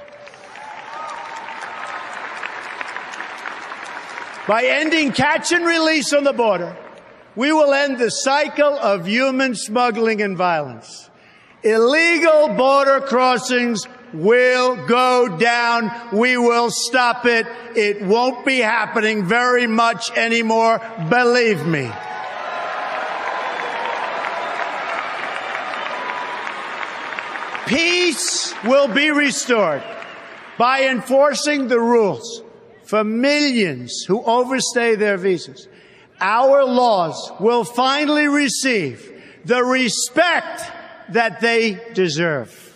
By 4.48 4.64
ending 4.64 5.12
catch 5.12 5.52
and 5.52 5.66
release 5.66 6.14
on 6.14 6.24
the 6.24 6.32
border, 6.32 6.74
we 7.40 7.54
will 7.54 7.72
end 7.72 7.96
the 7.96 8.10
cycle 8.10 8.78
of 8.78 9.06
human 9.06 9.54
smuggling 9.54 10.20
and 10.20 10.36
violence. 10.36 11.08
Illegal 11.62 12.48
border 12.48 13.00
crossings 13.00 13.88
will 14.12 14.76
go 14.86 15.38
down. 15.38 15.90
We 16.12 16.36
will 16.36 16.70
stop 16.70 17.24
it. 17.24 17.46
It 17.74 18.02
won't 18.02 18.44
be 18.44 18.58
happening 18.58 19.24
very 19.24 19.66
much 19.66 20.10
anymore. 20.18 20.82
Believe 21.08 21.66
me. 21.66 21.90
Peace 27.66 28.52
will 28.64 28.88
be 28.88 29.10
restored 29.10 29.82
by 30.58 30.90
enforcing 30.90 31.68
the 31.68 31.80
rules 31.80 32.42
for 32.84 33.02
millions 33.02 34.04
who 34.06 34.22
overstay 34.24 34.94
their 34.94 35.16
visas 35.16 35.68
our 36.20 36.64
laws 36.64 37.32
will 37.40 37.64
finally 37.64 38.28
receive 38.28 39.22
the 39.44 39.64
respect 39.64 40.62
that 41.10 41.40
they 41.40 41.80
deserve. 41.94 42.66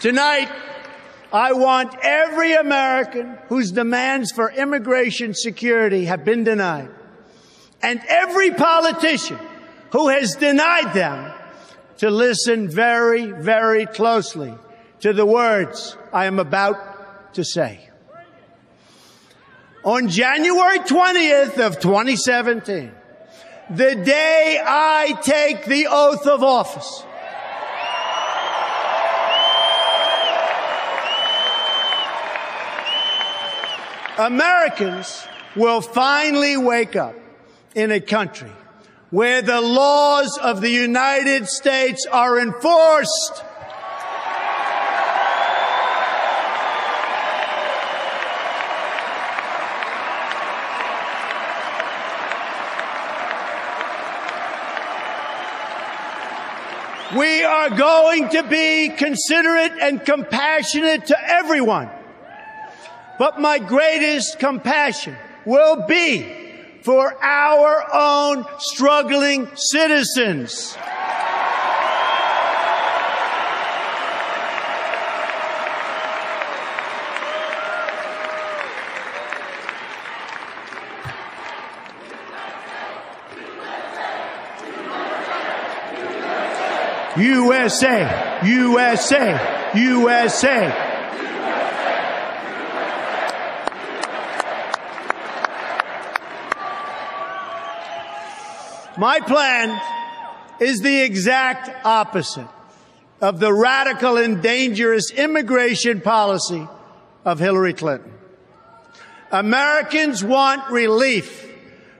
Tonight, 0.00 0.50
I 1.32 1.52
want 1.52 1.94
every 2.02 2.54
American 2.54 3.38
whose 3.48 3.70
demands 3.70 4.32
for 4.32 4.50
immigration 4.50 5.32
security 5.32 6.06
have 6.06 6.24
been 6.24 6.44
denied, 6.44 6.90
and 7.80 8.00
every 8.08 8.50
politician 8.50 9.38
who 9.92 10.08
has 10.08 10.34
denied 10.34 10.92
them 10.92 11.32
to 11.98 12.10
listen 12.10 12.68
very, 12.68 13.30
very 13.30 13.86
closely 13.86 14.52
to 15.02 15.12
the 15.12 15.26
words 15.26 15.96
I 16.12 16.26
am 16.26 16.38
about 16.38 17.34
to 17.34 17.44
say. 17.44 17.88
On 19.84 20.08
January 20.08 20.78
20th 20.78 21.58
of 21.58 21.80
2017, 21.80 22.92
the 23.68 23.96
day 23.96 24.60
I 24.64 25.18
take 25.22 25.64
the 25.64 25.88
oath 25.90 26.24
of 26.28 26.44
office, 26.44 27.04
Americans 34.18 35.26
will 35.56 35.80
finally 35.80 36.56
wake 36.56 36.94
up 36.94 37.16
in 37.74 37.90
a 37.90 38.00
country 38.00 38.52
where 39.10 39.42
the 39.42 39.60
laws 39.60 40.38
of 40.38 40.60
the 40.60 40.70
United 40.70 41.48
States 41.48 42.06
are 42.06 42.38
enforced 42.38 43.44
We 57.16 57.44
are 57.44 57.68
going 57.68 58.30
to 58.30 58.42
be 58.42 58.88
considerate 58.96 59.72
and 59.80 60.02
compassionate 60.02 61.06
to 61.06 61.16
everyone. 61.20 61.90
But 63.18 63.38
my 63.38 63.58
greatest 63.58 64.38
compassion 64.38 65.16
will 65.44 65.86
be 65.86 66.26
for 66.82 67.14
our 67.22 67.84
own 67.92 68.46
struggling 68.58 69.48
citizens. 69.56 70.76
USA, 87.16 88.40
USA, 88.42 89.70
USA. 89.74 90.88
My 98.96 99.20
plan 99.20 99.78
is 100.58 100.80
the 100.80 101.02
exact 101.02 101.84
opposite 101.84 102.46
of 103.20 103.40
the 103.40 103.52
radical 103.52 104.16
and 104.16 104.42
dangerous 104.42 105.10
immigration 105.10 106.00
policy 106.00 106.66
of 107.26 107.38
Hillary 107.38 107.74
Clinton. 107.74 108.12
Americans 109.30 110.24
want 110.24 110.70
relief 110.70 111.50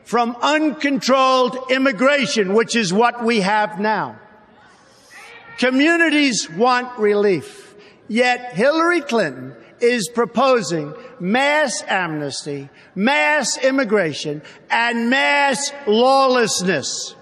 from 0.05 0.37
uncontrolled 0.41 1.57
immigration, 1.71 2.55
which 2.55 2.75
is 2.75 2.95
what 2.95 3.23
we 3.23 3.41
have 3.41 3.79
now. 3.79 4.19
Communities 5.59 6.49
want 6.51 6.99
relief, 6.99 7.75
yet 8.09 8.55
Hillary 8.55 9.01
Clinton 9.01 9.55
is 9.81 10.09
proposing 10.09 10.95
mass 11.21 11.83
amnesty, 11.89 12.69
mass 12.95 13.59
immigration, 13.59 14.43
and 14.71 15.11
mass 15.11 15.73
lawlessness. 15.87 17.15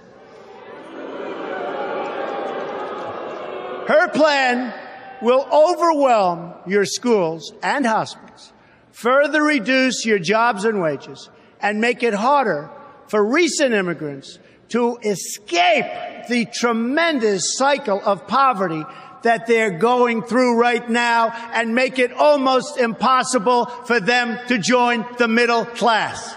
Her 3.88 4.08
plan 4.08 4.72
will 5.20 5.46
overwhelm 5.52 6.54
your 6.66 6.84
schools 6.84 7.52
and 7.62 7.84
hospitals, 7.84 8.52
further 8.92 9.42
reduce 9.42 10.06
your 10.06 10.18
jobs 10.18 10.64
and 10.64 10.80
wages, 10.80 11.28
and 11.60 11.80
make 11.80 12.02
it 12.02 12.14
harder 12.14 12.70
for 13.08 13.24
recent 13.24 13.74
immigrants 13.74 14.38
to 14.70 14.96
escape 15.02 15.86
the 16.28 16.46
tremendous 16.52 17.56
cycle 17.56 18.00
of 18.04 18.26
poverty 18.26 18.84
that 19.22 19.46
they're 19.46 19.78
going 19.78 20.22
through 20.22 20.58
right 20.58 20.88
now 20.88 21.30
and 21.52 21.74
make 21.74 21.98
it 21.98 22.12
almost 22.12 22.78
impossible 22.78 23.66
for 23.66 24.00
them 24.00 24.38
to 24.48 24.58
join 24.58 25.04
the 25.18 25.28
middle 25.28 25.64
class. 25.64 26.34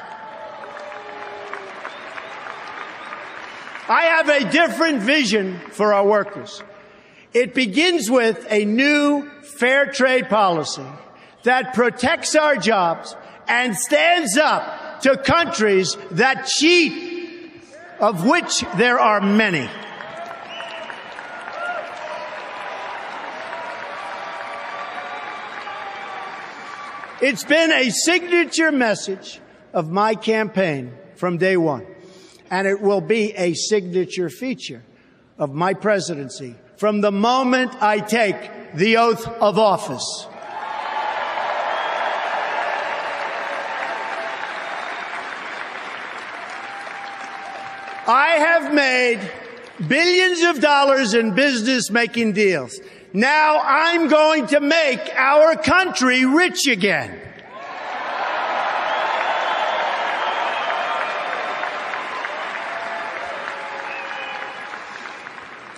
I 3.88 4.04
have 4.04 4.30
a 4.30 4.50
different 4.50 5.02
vision 5.02 5.60
for 5.72 5.94
our 5.94 6.06
workers. 6.06 6.64
It 7.34 7.54
begins 7.54 8.10
with 8.10 8.46
a 8.50 8.64
new 8.66 9.30
fair 9.42 9.88
trade 9.88 10.30
policy 10.30 10.86
that 11.44 11.74
protects 11.74 12.36
our 12.36 12.56
jobs 12.56 13.16
and 13.48 13.76
stands 13.76 14.38
up 14.38 15.02
to 15.02 15.18
countries 15.18 15.98
that 16.12 16.48
cheat, 16.48 17.13
of 18.04 18.26
which 18.26 18.66
there 18.76 19.00
are 19.00 19.22
many. 19.22 19.66
It's 27.22 27.46
been 27.46 27.72
a 27.72 27.90
signature 27.92 28.74
message 28.74 29.40
of 29.72 29.90
my 29.90 30.16
campaign 30.16 30.92
from 31.16 31.38
day 31.38 31.56
one, 31.56 31.88
and 32.52 32.68
it 32.68 32.82
will 32.82 33.00
be 33.00 33.32
a 33.36 33.54
signature 33.54 34.30
feature 34.30 34.84
of 35.38 35.54
my 35.54 35.74
presidency 35.74 36.56
from 36.76 37.00
the 37.00 37.12
moment 37.12 37.72
I 37.82 38.00
take 38.00 38.74
the 38.74 38.98
oath 38.98 39.26
of 39.26 39.58
office. 39.58 40.28
I 48.06 48.32
have 48.32 48.74
made 48.74 49.20
billions 49.88 50.42
of 50.42 50.62
dollars 50.62 51.14
in 51.14 51.36
business 51.36 51.90
making 51.90 52.34
deals. 52.34 52.80
Now 53.14 53.62
I'm 53.64 54.10
going 54.10 54.48
to 54.48 54.60
make 54.60 55.00
our 55.16 55.56
country 55.56 56.26
rich 56.26 56.68
again. 56.68 57.20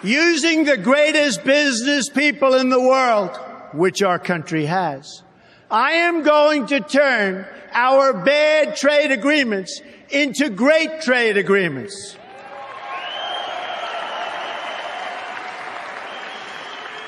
using 0.03 0.65
the 0.65 0.77
greatest 0.77 1.43
business 1.43 2.09
people 2.09 2.53
in 2.53 2.69
the 2.69 2.79
world, 2.79 3.35
which 3.73 4.03
our 4.03 4.19
country 4.19 4.65
has. 4.65 5.23
I 5.71 5.93
am 5.93 6.21
going 6.21 6.67
to 6.67 6.79
turn 6.79 7.47
our 7.73 8.13
bad 8.13 8.75
trade 8.75 9.11
agreements 9.11 9.81
into 10.09 10.49
great 10.49 11.01
trade 11.01 11.37
agreements. 11.37 12.17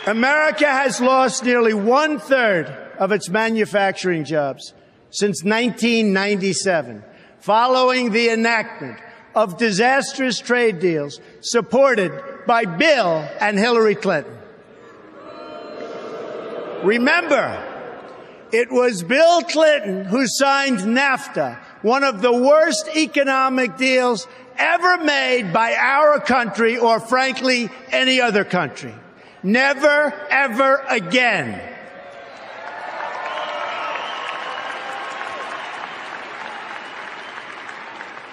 America 0.07 0.65
has 0.65 1.01
lost 1.01 1.43
nearly 1.43 1.73
one 1.73 2.17
third 2.17 2.67
of 2.97 3.11
its 3.11 3.29
manufacturing 3.29 4.23
jobs 4.23 4.73
since 5.09 5.43
1997, 5.43 7.03
following 7.39 8.11
the 8.11 8.29
enactment 8.29 8.99
of 9.35 9.57
disastrous 9.57 10.39
trade 10.39 10.79
deals 10.79 11.19
supported 11.41 12.11
by 12.47 12.65
Bill 12.65 13.27
and 13.39 13.59
Hillary 13.59 13.95
Clinton. 13.95 14.37
Remember, 16.83 17.63
it 18.51 18.71
was 18.71 19.03
Bill 19.03 19.41
Clinton 19.41 20.05
who 20.05 20.25
signed 20.25 20.79
NAFTA, 20.79 21.59
one 21.81 22.03
of 22.03 22.21
the 22.21 22.33
worst 22.33 22.89
economic 22.95 23.77
deals 23.77 24.27
ever 24.57 25.03
made 25.03 25.53
by 25.53 25.75
our 25.75 26.19
country 26.19 26.77
or 26.77 26.99
frankly 26.99 27.69
any 27.91 28.19
other 28.19 28.43
country. 28.43 28.93
Never, 29.43 30.13
ever 30.29 30.83
again. 30.89 31.61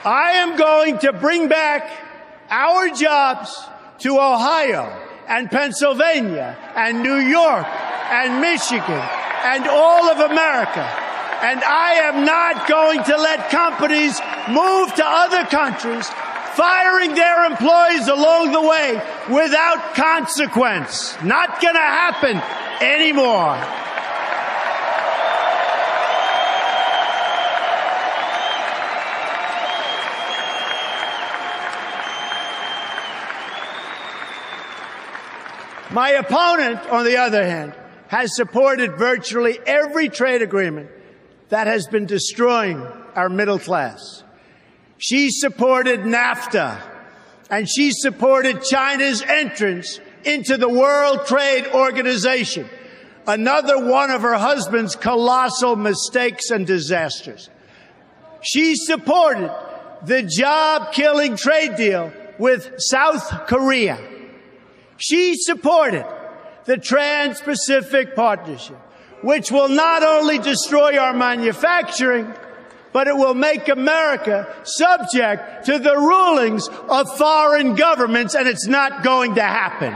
I 0.05 0.33
am 0.33 0.57
going 0.57 0.99
to 0.99 1.13
bring 1.13 1.49
back 1.49 1.91
our 2.51 2.91
jobs 2.91 3.59
to 4.01 4.19
Ohio 4.19 4.85
and 5.29 5.51
Pennsylvania 5.51 6.57
and 6.75 7.03
New 7.03 7.17
York 7.17 7.67
and 7.67 8.41
Michigan 8.41 9.03
and 9.45 9.67
all 9.67 10.11
of 10.11 10.31
America. 10.31 11.04
And 11.45 11.63
I 11.63 11.93
am 12.09 12.25
not 12.25 12.67
going 12.67 13.03
to 13.05 13.19
let 13.19 13.51
companies 13.51 14.19
move 14.49 14.95
to 14.95 15.05
other 15.05 15.45
countries, 15.45 16.09
firing 16.55 17.15
their 17.15 17.45
employees 17.45 18.09
along 18.09 18.53
the 18.53 18.63
way 18.63 18.95
without 19.29 19.95
consequence. 19.95 21.15
Not 21.23 21.61
going 21.61 21.75
to 21.75 21.81
happen 21.81 22.41
anymore. 22.81 23.61
My 35.93 36.09
opponent, 36.13 36.81
on 36.89 37.05
the 37.05 37.19
other 37.19 37.45
hand, 37.45 37.75
has 38.09 38.35
supported 38.35 38.97
virtually 38.97 39.59
every 39.67 40.09
trade 40.09 40.41
agreement 40.41 40.89
that 41.55 41.69
has 41.69 41.87
been 41.87 42.05
destroying 42.05 42.85
our 43.15 43.29
middle 43.29 43.61
class. 43.61 44.25
She 44.99 45.31
supported 45.31 46.01
NAFTA 46.01 46.81
and 47.49 47.69
she 47.71 47.93
supported 47.93 48.65
China's 48.65 49.23
entrance 49.23 50.01
into 50.25 50.57
the 50.57 50.69
World 50.69 51.27
Trade 51.29 51.69
Organization, 51.73 52.69
another 53.29 53.87
one 53.89 54.11
of 54.11 54.23
her 54.23 54.35
husband's 54.35 54.97
colossal 54.97 55.77
mistakes 55.77 56.51
and 56.51 56.67
disasters. 56.67 57.49
She 58.43 58.75
supported 58.75 59.55
the 60.03 60.25
job 60.25 60.93
killing 60.93 61.37
trade 61.37 61.77
deal 61.77 62.13
with 62.37 62.75
South 62.79 63.47
Korea 63.47 63.97
she 64.97 65.35
supported 65.37 66.07
the 66.65 66.79
Trans-Pacific 66.79 68.15
Partnership, 68.15 68.79
which 69.25 69.51
will 69.51 69.71
not 69.71 70.03
only 70.03 70.39
destroy 70.39 70.99
our 70.99 71.15
manufacturing, 71.15 72.31
but 72.93 73.09
it 73.09 73.17
will 73.17 73.33
make 73.33 73.69
America 73.69 74.55
subject 74.65 75.65
to 75.65 75.79
the 75.79 75.97
rulings 75.97 76.69
of 76.69 77.09
foreign 77.17 77.75
governments, 77.75 78.35
and 78.35 78.47
it's 78.47 78.67
not 78.67 79.03
going 79.03 79.35
to 79.37 79.43
happen. 79.43 79.95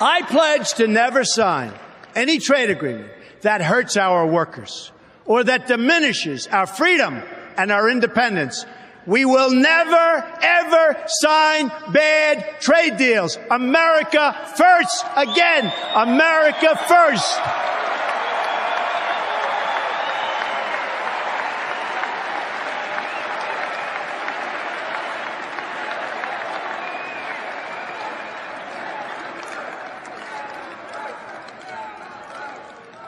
I 0.00 0.22
pledge 0.28 0.74
to 0.74 0.86
never 0.86 1.24
sign 1.24 1.72
any 2.14 2.38
trade 2.38 2.68
agreement 2.68 3.10
that 3.40 3.62
hurts 3.62 3.96
our 3.96 4.26
workers 4.26 4.92
or 5.24 5.44
that 5.44 5.66
diminishes 5.66 6.46
our 6.46 6.66
freedom 6.66 7.22
and 7.56 7.72
our 7.72 7.88
independence. 7.88 8.66
We 9.08 9.24
will 9.24 9.50
never, 9.50 10.22
ever 10.42 11.02
sign 11.06 11.68
bad 11.90 12.60
trade 12.60 12.98
deals. 12.98 13.38
America 13.50 14.36
first 14.54 15.02
again. 15.16 15.72
America 15.96 16.76
first. 16.86 17.40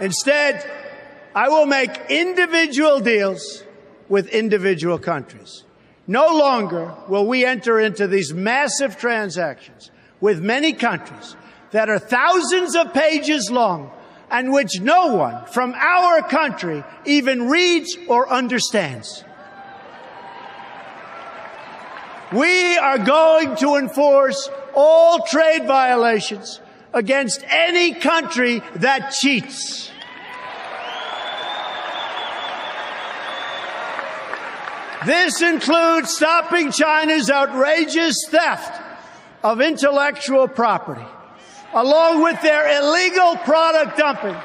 Instead, 0.01 0.65
I 1.35 1.51
will 1.51 1.67
make 1.67 1.91
individual 2.09 3.01
deals 3.01 3.65
with 4.09 4.29
individual 4.29 4.99
countries. 4.99 5.65
No 6.11 6.37
longer 6.37 6.93
will 7.07 7.25
we 7.25 7.45
enter 7.45 7.79
into 7.79 8.09
these 8.09 8.35
massive 8.35 8.97
transactions 8.97 9.93
with 10.21 10.41
many 10.43 10.73
countries 10.73 11.37
that 11.71 11.89
are 11.89 12.01
thousands 12.01 12.75
of 12.75 12.93
pages 12.93 13.49
long 13.49 13.93
and 14.29 14.53
which 14.53 14.81
no 14.81 15.15
one 15.15 15.47
from 15.47 15.73
our 15.73 16.21
country 16.23 16.83
even 17.05 17.49
reads 17.49 17.97
or 18.09 18.29
understands. 18.29 19.23
We 22.33 22.77
are 22.77 22.99
going 22.99 23.55
to 23.59 23.77
enforce 23.77 24.51
all 24.75 25.25
trade 25.27 25.69
violations 25.69 26.61
against 26.93 27.45
any 27.47 27.95
country 27.95 28.65
that 28.75 29.13
cheats. 29.13 29.90
This 35.07 35.41
includes 35.41 36.15
stopping 36.15 36.73
China's 36.73 37.31
outrageous 37.31 38.17
theft 38.29 38.83
of 39.43 39.61
intellectual 39.61 40.47
property, 40.47 41.07
along 41.73 42.23
with 42.23 42.41
their 42.43 42.79
illegal 42.79 43.37
product 43.37 43.97
dumping 43.97 44.37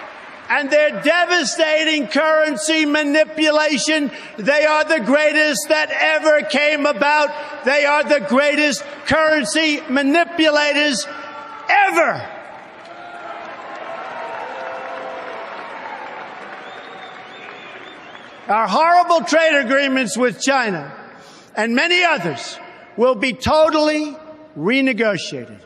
and 0.49 0.69
their 0.69 1.01
devastating 1.01 2.07
currency 2.07 2.85
manipulation. 2.85 4.11
They 4.37 4.65
are 4.65 4.85
the 4.85 5.01
greatest 5.01 5.67
that 5.69 5.89
ever 5.91 6.43
came 6.43 6.85
about. 6.85 7.65
They 7.65 7.85
are 7.85 8.03
the 8.03 8.21
greatest 8.21 8.83
currency 9.07 9.81
manipulators 9.89 11.05
ever. 11.67 12.34
Our 18.47 18.67
horrible 18.67 19.25
trade 19.25 19.55
agreements 19.55 20.15
with 20.15 20.39
China 20.39 20.93
and 21.55 21.73
many 21.73 22.03
others 22.03 22.59
will 22.95 23.15
be 23.15 23.33
totally 23.33 24.15
renegotiated. 24.55 25.57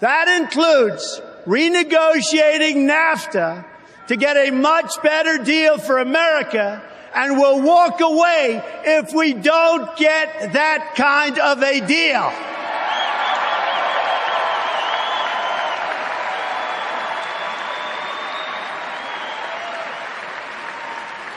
That 0.00 0.40
includes 0.40 1.20
renegotiating 1.44 2.88
NAFTA 2.88 3.66
to 4.08 4.16
get 4.16 4.36
a 4.38 4.50
much 4.50 5.02
better 5.02 5.44
deal 5.44 5.76
for 5.76 5.98
America 5.98 6.82
and 7.14 7.36
we'll 7.36 7.60
walk 7.60 8.00
away 8.00 8.62
if 8.84 9.12
we 9.12 9.34
don't 9.34 9.94
get 9.98 10.54
that 10.54 10.94
kind 10.96 11.38
of 11.38 11.62
a 11.62 11.80
deal. 11.80 12.55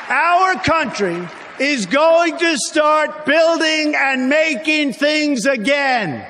Our 0.10 0.56
country 0.56 1.28
is 1.60 1.86
going 1.86 2.38
to 2.40 2.58
start 2.58 3.28
building 3.28 3.94
and 3.96 4.28
making 4.28 4.94
things 4.94 5.46
again. 5.46 6.26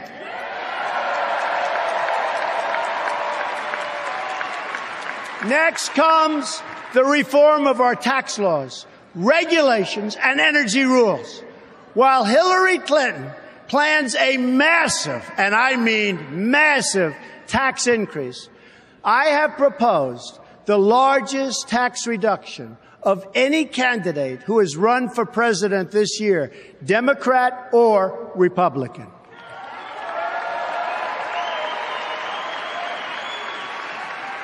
Next 5.47 5.89
comes 5.93 6.61
the 6.93 7.05
reform 7.05 7.67
of 7.67 7.79
our 7.79 7.95
tax 7.95 8.37
laws, 8.37 8.85
regulations, 9.15 10.17
and 10.21 10.41
energy 10.41 10.83
rules. 10.83 11.41
While 11.93 12.25
Hillary 12.25 12.79
Clinton 12.79 13.31
plans 13.69 14.13
a 14.15 14.35
massive, 14.35 15.23
and 15.37 15.55
I 15.55 15.77
mean 15.77 16.51
massive, 16.51 17.15
tax 17.47 17.87
increase, 17.87 18.49
I 19.05 19.27
have 19.27 19.51
proposed 19.55 20.37
the 20.65 20.77
largest 20.77 21.69
tax 21.69 22.05
reduction 22.05 22.75
of 23.03 23.25
any 23.33 23.65
candidate 23.65 24.41
who 24.43 24.59
has 24.59 24.75
run 24.75 25.09
for 25.09 25.25
president 25.25 25.91
this 25.91 26.19
year, 26.19 26.51
Democrat 26.83 27.69
or 27.71 28.31
Republican. 28.35 29.07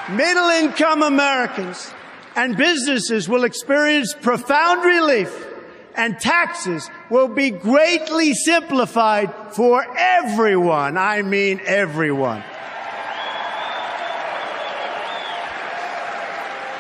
Middle 0.09 0.49
income 0.49 1.01
Americans 1.01 1.91
and 2.35 2.55
businesses 2.55 3.27
will 3.27 3.43
experience 3.43 4.13
profound 4.13 4.85
relief 4.85 5.47
and 5.95 6.19
taxes 6.19 6.89
will 7.09 7.27
be 7.27 7.49
greatly 7.49 8.33
simplified 8.33 9.33
for 9.51 9.83
everyone. 9.97 10.97
I 10.97 11.21
mean 11.21 11.59
everyone. 11.65 12.43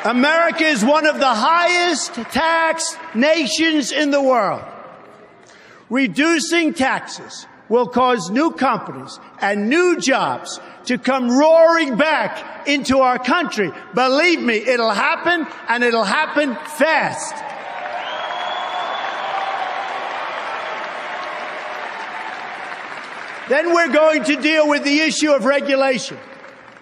America 0.05 0.63
is 0.63 0.85
one 0.85 1.07
of 1.07 1.17
the 1.17 1.25
highest 1.25 2.13
taxed 2.13 2.95
nations 3.15 3.91
in 3.91 4.11
the 4.11 4.21
world. 4.21 4.63
Reducing 5.89 6.75
taxes 6.75 7.47
will 7.69 7.87
cause 7.87 8.29
new 8.29 8.51
companies 8.51 9.19
and 9.41 9.67
new 9.67 9.99
jobs 9.99 10.59
to 10.85 10.99
come 10.99 11.35
roaring 11.35 11.95
back 11.97 12.67
into 12.67 12.99
our 12.99 13.17
country. 13.17 13.71
Believe 13.95 14.39
me, 14.39 14.57
it'll 14.57 14.91
happen 14.91 15.47
and 15.67 15.83
it'll 15.83 16.03
happen 16.03 16.53
fast. 16.53 17.33
Then 23.49 23.73
we're 23.73 23.91
going 23.91 24.23
to 24.25 24.35
deal 24.35 24.69
with 24.69 24.83
the 24.83 24.99
issue 24.99 25.31
of 25.31 25.45
regulation, 25.45 26.17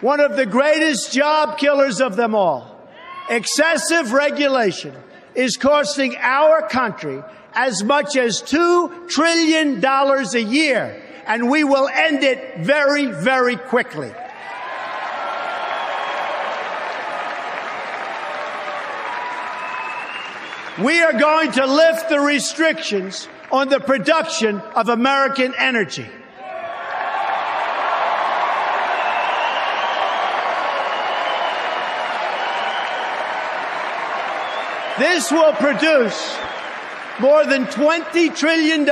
one 0.01 0.19
of 0.19 0.35
the 0.35 0.45
greatest 0.45 1.13
job 1.13 1.57
killers 1.57 2.01
of 2.01 2.17
them 2.17 2.35
all. 2.35 2.72
Excessive 3.29 4.11
regulation 4.11 4.95
is 5.35 5.57
costing 5.57 6.15
our 6.17 6.67
country 6.67 7.23
as 7.53 7.83
much 7.83 8.15
as 8.17 8.41
$2 8.41 9.09
trillion 9.09 9.83
a 9.83 10.39
year, 10.39 11.01
and 11.25 11.49
we 11.49 11.63
will 11.63 11.87
end 11.87 12.23
it 12.23 12.59
very, 12.59 13.05
very 13.05 13.55
quickly. 13.55 14.11
We 20.81 21.01
are 21.01 21.13
going 21.13 21.51
to 21.51 21.67
lift 21.67 22.09
the 22.09 22.19
restrictions 22.19 23.27
on 23.51 23.69
the 23.69 23.79
production 23.79 24.59
of 24.75 24.89
American 24.89 25.53
energy. 25.55 26.09
This 34.99 35.31
will 35.31 35.53
produce 35.53 36.37
more 37.19 37.45
than 37.45 37.65
$20 37.65 38.35
trillion 38.35 38.87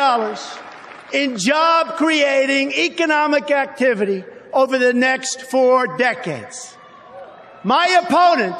in 1.13 1.37
job 1.37 1.97
creating 1.97 2.71
economic 2.71 3.51
activity 3.51 4.23
over 4.51 4.79
the 4.79 4.93
next 4.93 5.43
four 5.43 5.97
decades. 5.97 6.75
My 7.63 8.01
opponent, 8.03 8.57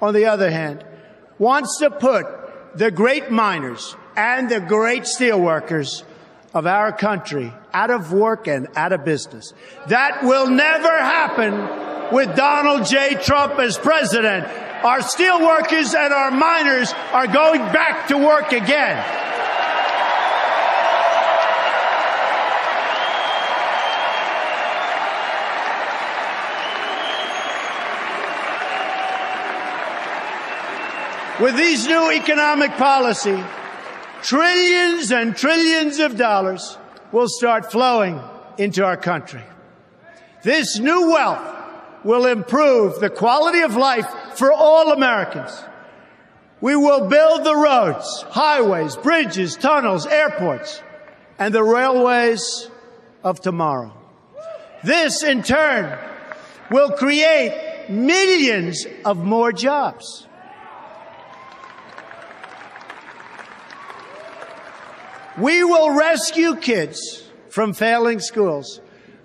on 0.00 0.14
the 0.14 0.26
other 0.26 0.50
hand, 0.50 0.84
wants 1.38 1.78
to 1.78 1.90
put 1.90 2.26
the 2.76 2.90
great 2.92 3.30
miners 3.30 3.96
and 4.16 4.48
the 4.48 4.60
great 4.60 5.02
steelworkers 5.02 6.04
of 6.54 6.66
our 6.66 6.92
country 6.92 7.52
out 7.72 7.90
of 7.90 8.12
work 8.12 8.46
and 8.46 8.68
out 8.76 8.92
of 8.92 9.04
business. 9.04 9.52
That 9.88 10.22
will 10.22 10.48
never 10.48 10.96
happen 10.96 12.14
with 12.14 12.36
Donald 12.36 12.86
J. 12.86 13.14
Trump 13.14 13.58
as 13.58 13.76
president. 13.76 14.46
Our 14.84 15.00
steelworkers 15.00 15.92
and 15.92 16.12
our 16.12 16.30
miners 16.30 16.92
are 17.12 17.26
going 17.26 17.60
back 17.72 18.06
to 18.08 18.16
work 18.16 18.52
again. 18.52 18.96
With 31.40 31.56
these 31.56 31.86
new 31.88 32.12
economic 32.12 32.70
policy, 32.72 33.42
trillions 34.22 35.10
and 35.10 35.36
trillions 35.36 35.98
of 35.98 36.16
dollars 36.16 36.78
will 37.10 37.28
start 37.28 37.72
flowing 37.72 38.20
into 38.58 38.84
our 38.84 38.96
country. 38.96 39.42
This 40.44 40.78
new 40.78 41.10
wealth 41.10 41.57
will 42.04 42.26
improve 42.26 43.00
the 43.00 43.10
quality 43.10 43.60
of 43.60 43.76
life 43.76 44.08
for 44.34 44.52
all 44.52 44.92
Americans. 44.92 45.64
We 46.60 46.74
will 46.74 47.08
build 47.08 47.44
the 47.44 47.56
roads, 47.56 48.24
highways, 48.30 48.96
bridges, 48.96 49.56
tunnels, 49.56 50.06
airports, 50.06 50.82
and 51.38 51.54
the 51.54 51.62
railways 51.62 52.68
of 53.22 53.40
tomorrow. 53.40 53.92
This, 54.82 55.22
in 55.22 55.42
turn, 55.42 55.98
will 56.70 56.90
create 56.90 57.86
millions 57.88 58.86
of 59.04 59.24
more 59.24 59.52
jobs. 59.52 60.26
We 65.38 65.62
will 65.62 65.90
rescue 65.90 66.56
kids 66.56 67.22
from 67.48 67.72
failing 67.72 68.18
schools 68.18 68.80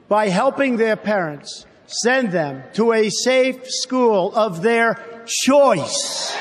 by 0.08 0.30
helping 0.30 0.78
their 0.78 0.96
parents 0.96 1.66
send 1.94 2.32
them 2.32 2.64
to 2.74 2.94
a 2.94 3.10
safe 3.10 3.70
school 3.70 4.34
of 4.36 4.62
their 4.62 5.00
choice. 5.26 6.36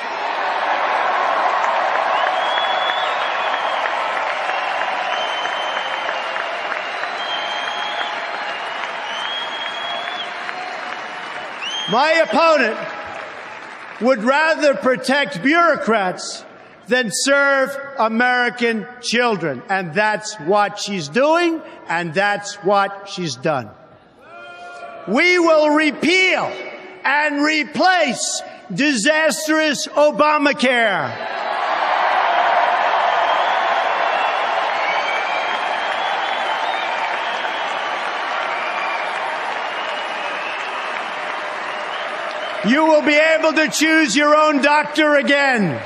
My 11.90 12.24
opponent 12.24 12.78
would 14.00 14.24
rather 14.24 14.74
protect 14.74 15.42
bureaucrats 15.42 16.42
than 16.88 17.11
serve 17.12 17.76
American 17.98 18.86
children. 19.03 19.62
And 19.68 19.92
that's 19.92 20.34
what 20.40 20.78
she's 20.78 21.09
doing, 21.09 21.61
and 21.88 22.14
that's 22.14 22.55
what 22.64 23.11
she's 23.11 23.36
done. 23.36 23.70
We 25.09 25.38
will 25.38 25.70
repeal 25.70 26.44
and 27.05 27.42
replace 27.42 28.40
disastrous 28.72 29.88
Obamacare. 29.88 31.30
You 42.64 42.84
will 42.84 43.03
be 43.03 43.14
able 43.14 43.55
to 43.55 43.68
choose 43.68 44.14
your 44.14 44.36
own 44.36 44.62
doctor 44.62 45.16
again. 45.16 45.82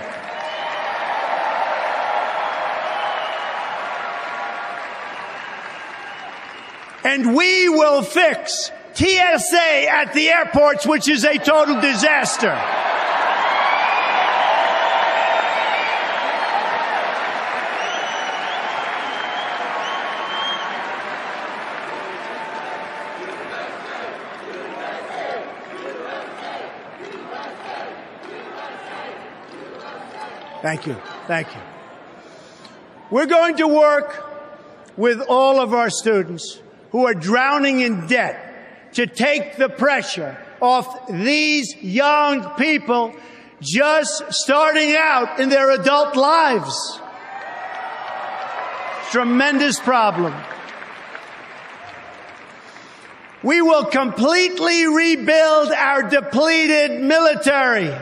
And 7.03 7.35
we 7.35 7.71
will 7.71 8.03
fix 8.03 8.71
TSA 8.97 9.91
at 9.91 10.15
the 10.15 10.29
airports, 10.29 10.87
which 10.87 11.07
is 11.07 11.25
a 11.25 11.37
total 11.37 11.81
disaster. 11.83 12.59
Thank 30.63 30.87
you. 30.87 30.95
Thank 31.27 31.55
you. 31.55 31.61
We're 33.11 33.27
going 33.27 33.59
to 33.59 33.69
work 33.69 34.25
with 34.97 35.21
all 35.21 35.61
of 35.61 35.75
our 35.75 35.91
students 35.91 36.61
who 36.91 37.07
are 37.07 37.15
drowning 37.15 37.81
in 37.81 38.07
debt 38.07 38.46
to 38.97 39.07
take 39.07 39.59
the 39.59 39.69
pressure 39.69 40.39
off 40.59 41.09
these 41.09 41.77
young 41.83 42.49
people 42.57 43.15
just 43.61 44.33
starting 44.33 44.95
out 44.97 45.39
in 45.39 45.51
their 45.51 45.71
adult 45.71 46.17
lives. 46.17 46.99
Tremendous 49.11 49.79
problem. 49.79 50.35
We 53.43 53.61
will 53.61 53.85
completely 53.85 54.87
rebuild 54.87 55.73
our 55.73 56.03
depleted 56.03 57.03
military. 57.03 57.95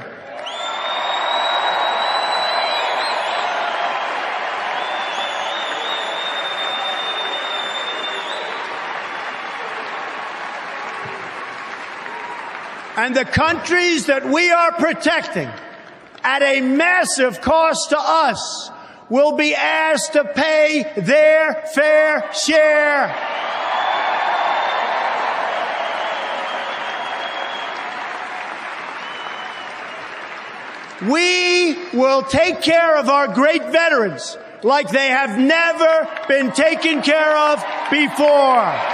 And 12.96 13.14
the 13.14 13.24
countries 13.24 14.06
that 14.06 14.24
we 14.24 14.50
are 14.52 14.72
protecting 14.72 15.48
at 16.22 16.42
a 16.42 16.60
massive 16.60 17.40
cost 17.40 17.90
to 17.90 17.98
us 17.98 18.70
will 19.10 19.36
be 19.36 19.54
asked 19.54 20.12
to 20.12 20.24
pay 20.24 20.92
their 20.96 21.54
fair 21.74 22.32
share. 22.32 23.14
We 31.02 31.74
will 31.92 32.22
take 32.22 32.62
care 32.62 32.96
of 32.96 33.08
our 33.08 33.28
great 33.28 33.62
veterans 33.64 34.38
like 34.62 34.88
they 34.88 35.08
have 35.08 35.38
never 35.38 36.08
been 36.28 36.52
taken 36.52 37.02
care 37.02 37.36
of 37.36 37.62
before. 37.90 38.93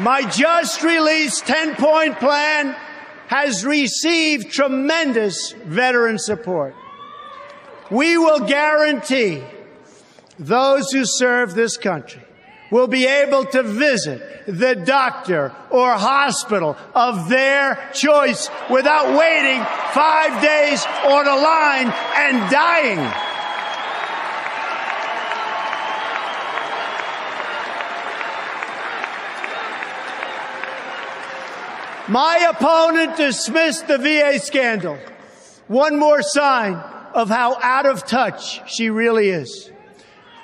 My 0.00 0.22
just 0.22 0.82
released 0.82 1.46
10 1.46 1.74
point 1.76 2.18
plan 2.18 2.74
has 3.26 3.66
received 3.66 4.50
tremendous 4.50 5.52
veteran 5.52 6.18
support. 6.18 6.74
We 7.90 8.16
will 8.16 8.40
guarantee 8.40 9.42
those 10.38 10.90
who 10.90 11.04
serve 11.04 11.52
this 11.54 11.76
country 11.76 12.22
will 12.70 12.86
be 12.86 13.06
able 13.06 13.44
to 13.44 13.62
visit 13.62 14.22
the 14.46 14.74
doctor 14.74 15.54
or 15.70 15.92
hospital 15.92 16.78
of 16.94 17.28
their 17.28 17.78
choice 17.92 18.48
without 18.70 19.18
waiting 19.18 19.62
five 19.92 20.42
days 20.42 20.82
on 21.04 21.26
a 21.28 21.36
line 21.36 21.92
and 22.16 22.50
dying. 22.50 23.29
My 32.10 32.50
opponent 32.50 33.16
dismissed 33.16 33.86
the 33.86 33.96
VA 33.96 34.40
scandal. 34.40 34.98
One 35.68 35.96
more 35.96 36.22
sign 36.22 36.74
of 37.14 37.28
how 37.28 37.56
out 37.60 37.86
of 37.86 38.04
touch 38.04 38.68
she 38.68 38.90
really 38.90 39.28
is. 39.28 39.70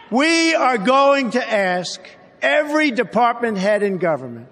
We 0.08 0.54
are 0.54 0.78
going 0.78 1.32
to 1.32 1.52
ask 1.52 2.00
every 2.40 2.92
department 2.92 3.58
head 3.58 3.82
in 3.82 3.98
government 3.98 4.46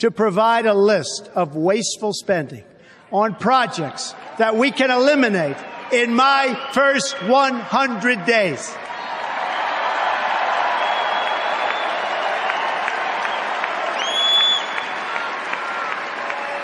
to 0.00 0.10
provide 0.10 0.66
a 0.66 0.74
list 0.74 1.30
of 1.34 1.56
wasteful 1.56 2.12
spending 2.12 2.64
on 3.10 3.34
projects 3.34 4.14
that 4.36 4.54
we 4.56 4.70
can 4.70 4.90
eliminate 4.90 5.56
in 5.90 6.14
my 6.14 6.68
first 6.74 7.14
100 7.22 8.26
days. 8.26 8.76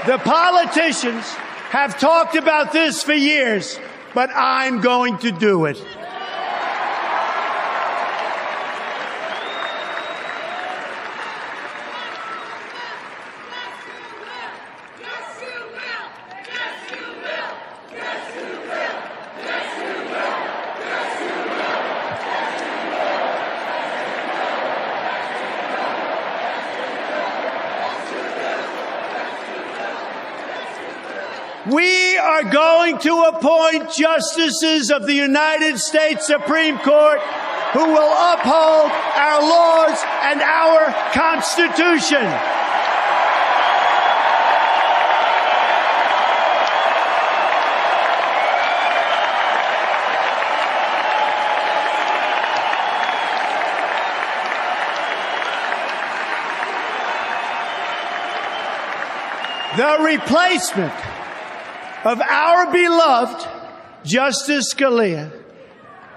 The 0.06 0.18
politicians 0.18 1.24
have 1.70 1.98
talked 1.98 2.36
about 2.36 2.74
this 2.74 3.02
for 3.02 3.14
years, 3.14 3.78
but 4.12 4.28
I'm 4.34 4.82
going 4.82 5.16
to 5.20 5.32
do 5.32 5.64
it. 5.64 5.82
We 31.66 32.18
are 32.34 32.42
going 32.50 32.98
to 32.98 33.30
appoint 33.32 33.92
justices 33.92 34.90
of 34.90 35.06
the 35.06 35.14
United 35.14 35.78
States 35.78 36.26
Supreme 36.26 36.76
Court 36.78 37.20
who 37.72 37.84
will 37.84 38.12
uphold 38.12 38.90
our 38.90 39.40
laws 39.40 40.02
and 40.22 40.42
our 40.42 40.92
Constitution. 41.12 42.24
The 59.76 59.98
replacement 60.00 61.13
of 62.04 62.20
our 62.20 62.70
beloved 62.70 63.48
Justice 64.04 64.74
Scalia 64.74 65.32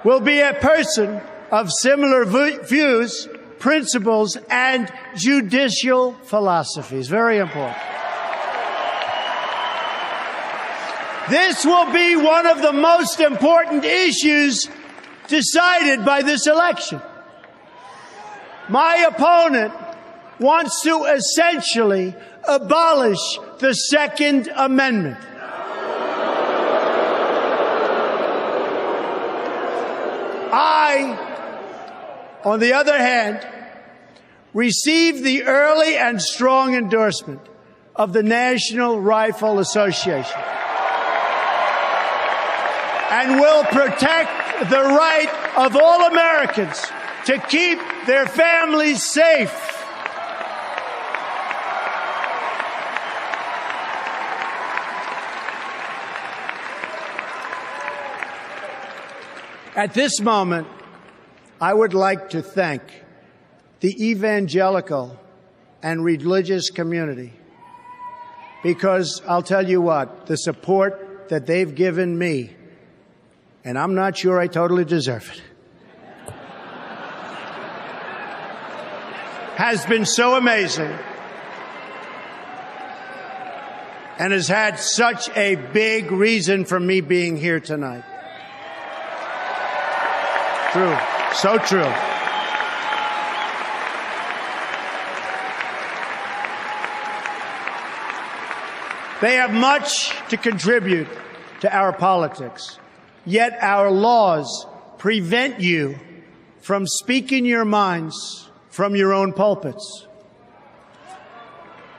will 0.04 0.20
be 0.20 0.40
a 0.40 0.54
person 0.54 1.22
of 1.50 1.70
similar 1.72 2.26
views, 2.26 3.28
principles, 3.60 4.38
and 4.50 4.92
judicial 5.16 6.14
philosophies. 6.26 7.08
Very 7.08 7.38
important. 7.38 7.82
This 11.30 11.66
will 11.66 11.92
be 11.92 12.16
one 12.16 12.46
of 12.46 12.62
the 12.62 12.74
most 12.74 13.20
important 13.20 13.84
issues 13.84 14.70
decided 15.28 16.06
by 16.06 16.22
this 16.22 16.48
election. 16.48 17.02
My 18.70 19.08
opponent 19.10 19.74
wants 20.40 20.82
to 20.84 21.04
essentially 21.04 22.16
abolish 22.48 23.40
the 23.60 23.74
Second 23.74 24.50
Amendment. 24.56 25.18
I, 30.52 32.40
on 32.44 32.60
the 32.60 32.74
other 32.74 32.98
hand, 32.98 33.48
received 34.54 35.24
the 35.24 35.44
early 35.44 35.98
and 35.98 36.22
strong 36.22 36.76
endorsement 36.76 37.42
of 37.96 38.14
the 38.14 38.24
National 38.24 39.00
Rifle 39.02 39.60
Association 39.60 40.40
and 43.10 43.40
will 43.40 43.64
protect 43.66 44.70
the 44.70 44.82
right 44.82 45.30
of 45.58 45.76
all 45.76 46.08
Americans 46.08 46.86
to 47.26 47.40
keep 47.48 47.80
their 48.06 48.26
families 48.26 49.04
safe. 49.04 49.77
At 59.78 59.94
this 59.94 60.20
moment, 60.20 60.68
I 61.62 61.72
would 61.72 61.94
like 61.94 62.32
to 62.32 62.42
thank 62.42 62.82
the 63.80 64.10
evangelical 64.10 65.20
and 65.84 66.04
religious 66.04 66.72
community 66.72 67.32
because 68.64 69.22
I'll 69.28 69.44
tell 69.44 69.70
you 69.70 69.80
what, 69.80 70.26
the 70.26 70.36
support 70.36 71.30
that 71.30 71.46
they've 71.46 71.76
given 71.76 72.18
me, 72.18 72.56
and 73.64 73.78
I'm 73.78 73.94
not 73.94 74.18
sure 74.18 74.40
I 74.40 74.48
totally 74.48 74.84
deserve 74.84 75.32
it, 75.32 75.44
has 79.58 79.86
been 79.86 80.08
so 80.08 80.38
amazing 80.38 80.98
and 84.18 84.34
has 84.34 84.48
had 84.48 84.80
such 84.80 85.30
a 85.38 85.54
big 85.54 86.12
reason 86.12 86.66
for 86.66 86.80
me 86.80 87.02
being 87.02 87.38
here 87.38 87.60
tonight. 87.60 88.04
True. 90.78 90.98
So 91.34 91.58
true. 91.58 91.92
They 99.22 99.38
have 99.38 99.52
much 99.52 100.14
to 100.30 100.38
contribute 100.38 101.08
to 101.62 101.76
our 101.76 101.94
politics, 101.94 102.78
yet 103.26 103.58
our 103.60 103.90
laws 103.90 104.68
prevent 105.00 105.62
you 105.62 105.98
from 106.62 106.86
speaking 106.86 107.44
your 107.44 107.66
minds 107.66 108.48
from 108.70 108.96
your 108.96 109.14
own 109.14 109.34
pulpits. 109.34 110.06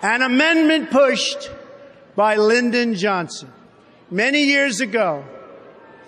An 0.03 0.23
amendment 0.23 0.93
pushed 0.93 1.51
by 2.15 2.37
Lyndon 2.37 2.95
Johnson 2.95 3.53
many 4.09 4.45
years 4.45 4.81
ago 4.81 5.25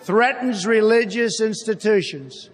threatens 0.02 0.66
religious 0.68 1.40
institutions 1.40 2.48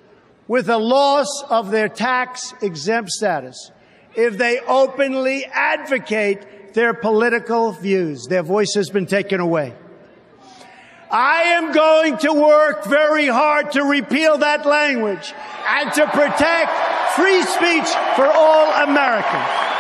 with 0.48 0.68
a 0.68 0.78
loss 0.78 1.42
of 1.48 1.70
their 1.70 1.88
tax 1.88 2.54
exempt 2.62 3.10
status 3.10 3.70
if 4.14 4.38
they 4.38 4.60
openly 4.60 5.44
advocate 5.44 6.74
their 6.74 6.94
political 6.94 7.72
views. 7.72 8.26
Their 8.26 8.42
voice 8.42 8.74
has 8.74 8.90
been 8.90 9.06
taken 9.06 9.40
away. 9.40 9.74
I 11.10 11.42
am 11.42 11.72
going 11.72 12.18
to 12.18 12.32
work 12.32 12.84
very 12.84 13.28
hard 13.28 13.72
to 13.72 13.84
repeal 13.84 14.38
that 14.38 14.66
language 14.66 15.32
and 15.66 15.92
to 15.92 16.06
protect 16.08 16.70
free 17.14 17.42
speech 17.42 17.88
for 18.16 18.26
all 18.26 18.82
Americans. 18.82 19.75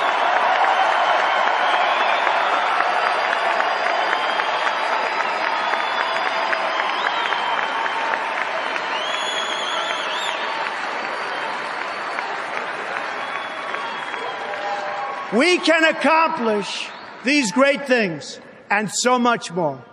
We 15.36 15.58
can 15.58 15.84
accomplish 15.84 16.88
these 17.22 17.52
great 17.52 17.86
things 17.86 18.40
and 18.70 18.90
so 18.90 19.18
much 19.18 19.52
more. 19.52 19.84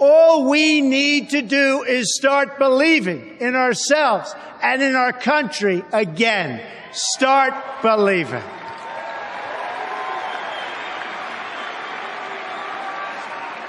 All 0.00 0.48
we 0.50 0.80
need 0.80 1.30
to 1.30 1.42
do 1.42 1.84
is 1.84 2.16
start 2.16 2.58
believing 2.58 3.36
in 3.38 3.54
ourselves 3.54 4.34
and 4.60 4.82
in 4.82 4.96
our 4.96 5.12
country 5.12 5.84
again. 5.92 6.60
Start 6.90 7.54
believing. 7.80 8.42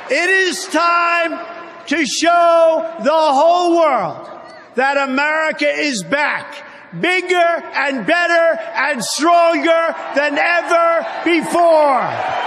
It 0.10 0.30
is 0.30 0.66
time 0.66 1.40
to 1.88 2.06
show 2.08 2.96
the 3.04 3.12
whole 3.12 3.78
world 3.78 4.28
that 4.74 4.98
America 4.98 5.70
is 5.70 6.04
back 6.04 6.66
bigger 7.00 7.36
and 7.36 8.06
better 8.06 8.60
and 8.76 9.04
stronger 9.04 9.96
than 10.16 10.38
ever 10.38 11.06
before. 11.24 12.40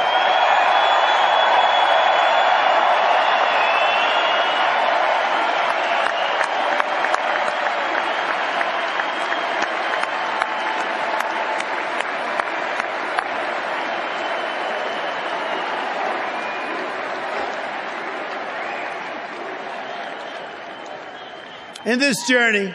In 21.84 21.98
this 21.98 22.28
journey, 22.28 22.72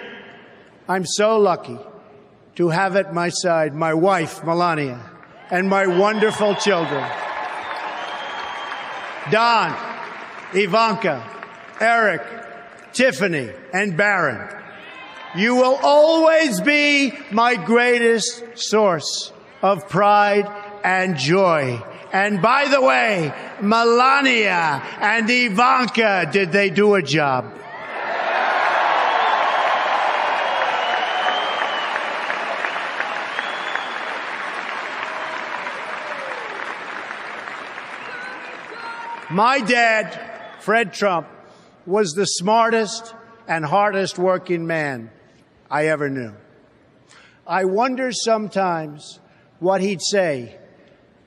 I'm 0.90 1.06
so 1.06 1.38
lucky 1.38 1.78
to 2.56 2.70
have 2.70 2.96
at 2.96 3.14
my 3.14 3.28
side 3.28 3.76
my 3.76 3.94
wife, 3.94 4.44
Melania, 4.46 5.00
and 5.52 5.68
my 5.68 5.86
wonderful 5.86 6.56
children. 6.56 7.04
Don, 9.30 9.76
Ivanka, 10.54 11.30
Eric, 11.82 12.22
Tiffany, 12.94 13.50
and 13.74 13.98
Barron. 13.98 14.48
You 15.36 15.56
will 15.56 15.78
always 15.84 16.62
be 16.62 17.12
my 17.32 17.56
greatest 17.56 18.44
source 18.56 19.34
of 19.62 19.90
pride 19.90 20.50
and 20.86 21.18
joy. 21.18 21.84
And 22.14 22.42
by 22.42 22.70
the 22.70 22.82
way, 22.82 23.34
Melania 23.62 24.82
and 25.02 25.30
Ivanka, 25.30 26.30
did 26.32 26.54
they 26.54 26.70
do 26.70 26.96
a 26.96 27.02
job? 27.02 27.54
My 39.30 39.60
dad, 39.60 40.18
Fred 40.62 40.94
Trump, 40.94 41.28
was 41.86 42.14
the 42.14 42.26
smartest 42.26 43.14
and 43.46 43.66
hardest 43.66 44.18
working 44.18 44.66
man 44.66 45.12
I 45.70 45.88
ever 45.88 46.10
knew. 46.10 46.34
I 47.46 47.66
wonder 47.66 48.12
sometimes 48.14 49.20
what 49.60 49.82
he'd 49.82 50.02
say 50.02 50.58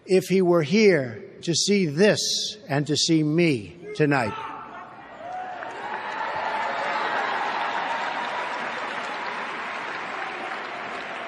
if 0.06 0.24
he 0.28 0.40
were 0.40 0.62
here 0.62 1.22
to 1.42 1.54
see 1.54 1.86
this 1.86 2.56
and 2.68 2.86
to 2.86 2.96
see 2.96 3.22
me 3.22 3.76
tonight. 3.94 4.34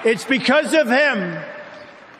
It's 0.05 0.25
because 0.25 0.73
of 0.73 0.89
him 0.89 1.39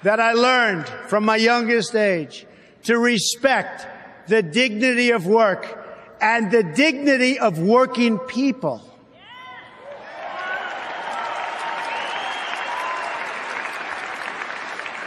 that 0.04 0.20
I 0.20 0.34
learned 0.34 0.88
from 1.08 1.26
my 1.26 1.38
youngest 1.38 1.96
age 1.96 2.46
to 2.84 3.00
respect 3.00 3.88
the 4.28 4.42
dignity 4.42 5.12
of 5.12 5.26
work 5.26 5.80
and 6.22 6.52
the 6.52 6.64
dignity 6.64 7.40
of 7.40 7.60
working 7.60 8.18
people. 8.20 8.82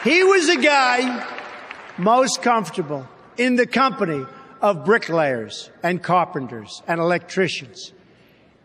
He 0.05 0.23
was 0.23 0.49
a 0.49 0.57
guy 0.57 1.27
most 1.99 2.43
comfortable 2.43 3.09
in 3.37 3.57
the 3.57 3.67
company 3.67 4.25
of 4.61 4.85
bricklayers 4.85 5.71
and 5.83 6.03
carpenters 6.03 6.83
and 6.87 7.01
electricians. 7.01 7.93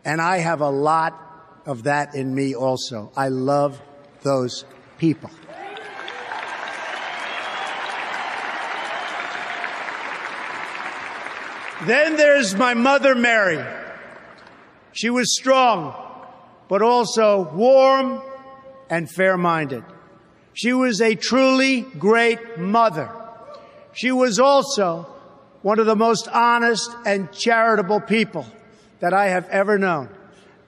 And 0.04 0.20
I 0.20 0.38
have 0.38 0.60
a 0.60 0.70
lot 0.70 1.18
of 1.66 1.84
that 1.84 2.14
in 2.14 2.34
me 2.34 2.54
also. 2.54 3.10
I 3.16 3.28
love 3.28 3.80
those 4.22 4.64
people. 4.98 5.30
Then 11.86 12.16
there's 12.16 12.54
my 12.54 12.74
mother, 12.74 13.14
Mary. 13.14 13.64
She 14.92 15.10
was 15.10 15.34
strong, 15.36 15.94
but 16.68 16.82
also 16.82 17.50
warm 17.54 18.22
and 18.88 19.10
fair 19.10 19.36
minded. 19.36 19.84
She 20.54 20.72
was 20.72 21.00
a 21.00 21.14
truly 21.14 21.80
great 21.80 22.58
mother. 22.58 23.10
She 23.94 24.12
was 24.12 24.38
also 24.38 25.08
one 25.62 25.78
of 25.78 25.86
the 25.86 25.96
most 25.96 26.28
honest 26.28 26.90
and 27.04 27.32
charitable 27.32 28.00
people 28.00 28.46
that 29.00 29.12
I 29.12 29.28
have 29.28 29.48
ever 29.48 29.78
known 29.78 30.08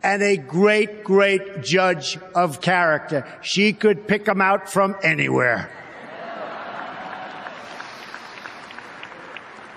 and 0.02 0.22
a 0.22 0.36
great, 0.36 1.04
great 1.04 1.62
judge 1.62 2.18
of 2.34 2.60
character. 2.60 3.26
She 3.40 3.72
could 3.72 4.06
pick 4.06 4.24
them 4.26 4.40
out 4.40 4.70
from 4.70 4.96
anywhere. 5.02 5.70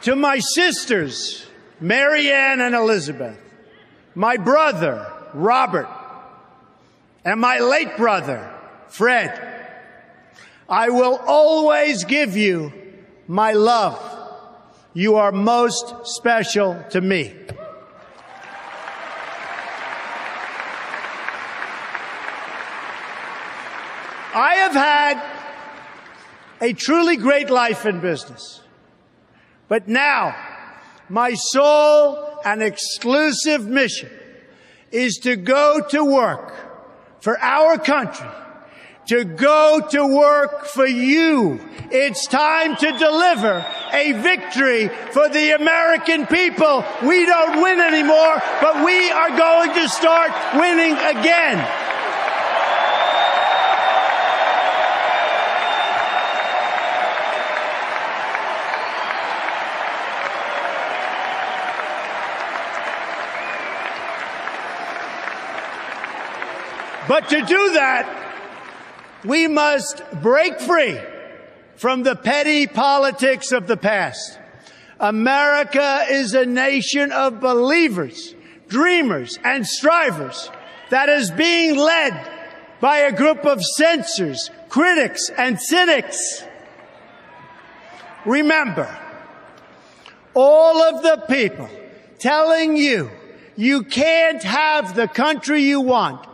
To 0.07 0.15
my 0.15 0.39
sisters, 0.39 1.45
Marianne 1.81 2.61
and 2.61 2.73
Elizabeth, 2.73 3.37
my 4.15 4.37
brother, 4.37 5.05
Robert, 5.33 5.89
and 7.25 7.41
my 7.41 7.59
late 7.59 7.97
brother, 7.97 8.49
Fred, 8.87 9.37
I 10.69 10.87
will 10.87 11.17
always 11.27 12.05
give 12.05 12.37
you 12.37 12.71
my 13.27 13.51
love. 13.51 13.99
You 14.93 15.15
are 15.15 15.33
most 15.33 15.93
special 16.05 16.81
to 16.91 17.01
me. 17.01 17.35
I 24.33 24.55
have 24.55 24.73
had 24.73 25.21
a 26.61 26.71
truly 26.71 27.17
great 27.17 27.49
life 27.49 27.85
in 27.85 27.99
business. 27.99 28.61
But 29.67 29.87
now, 29.87 30.35
my 31.09 31.33
sole 31.33 32.39
and 32.45 32.61
exclusive 32.61 33.65
mission 33.65 34.09
is 34.91 35.17
to 35.23 35.35
go 35.35 35.81
to 35.89 36.03
work 36.03 36.53
for 37.19 37.37
our 37.39 37.77
country 37.77 38.27
to 39.07 39.23
go 39.23 39.81
to 39.89 40.05
work 40.05 40.65
for 40.65 40.85
you. 40.85 41.59
It's 41.91 42.27
time 42.27 42.75
to 42.75 42.91
deliver 42.97 43.65
a 43.93 44.11
victory 44.11 44.89
for 45.11 45.29
the 45.29 45.55
American 45.55 46.27
people. 46.27 46.83
We 47.03 47.25
don't 47.25 47.61
win 47.61 47.79
anymore, 47.79 48.41
but 48.61 48.85
we 48.85 49.09
are 49.09 49.29
going 49.29 49.73
to 49.75 49.89
start 49.89 50.31
winning 50.55 50.93
again. 50.93 51.86
But 67.07 67.29
to 67.29 67.41
do 67.41 67.73
that, 67.73 68.27
we 69.23 69.47
must 69.47 70.03
break 70.21 70.59
free 70.59 70.99
from 71.75 72.03
the 72.03 72.15
petty 72.15 72.67
politics 72.67 73.51
of 73.51 73.67
the 73.67 73.77
past. 73.77 74.37
America 74.99 76.05
is 76.09 76.33
a 76.33 76.45
nation 76.45 77.11
of 77.11 77.39
believers, 77.39 78.35
dreamers, 78.67 79.37
and 79.43 79.65
strivers 79.65 80.49
that 80.89 81.07
is 81.07 81.31
being 81.31 81.77
led 81.77 82.31
by 82.81 82.99
a 82.99 83.11
group 83.11 83.45
of 83.45 83.63
censors, 83.63 84.49
critics, 84.69 85.29
and 85.37 85.59
cynics. 85.59 86.43
Remember, 88.25 88.89
all 90.33 90.81
of 90.83 91.03
the 91.03 91.25
people 91.27 91.69
telling 92.19 92.75
you 92.75 93.09
you 93.55 93.83
can't 93.83 94.43
have 94.43 94.95
the 94.95 95.07
country 95.07 95.63
you 95.63 95.81
want 95.81 96.26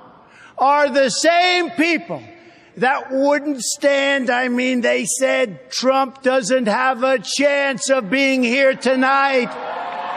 are 0.63 0.89
the 0.89 1.09
same 1.09 1.69
people 1.71 2.23
that 2.77 3.11
wouldn't 3.11 3.61
stand. 3.61 4.29
I 4.29 4.47
mean, 4.47 4.79
they 4.79 5.03
said 5.03 5.69
Trump 5.69 6.23
doesn't 6.23 6.67
have 6.67 7.03
a 7.03 7.19
chance 7.19 7.89
of 7.89 8.09
being 8.09 8.43
here 8.43 8.73
tonight. 8.73 9.51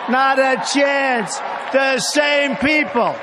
Not 0.09 0.39
a 0.39 0.63
chance. 0.73 1.37
The 1.73 1.99
same 1.99 2.55
people. 2.59 3.17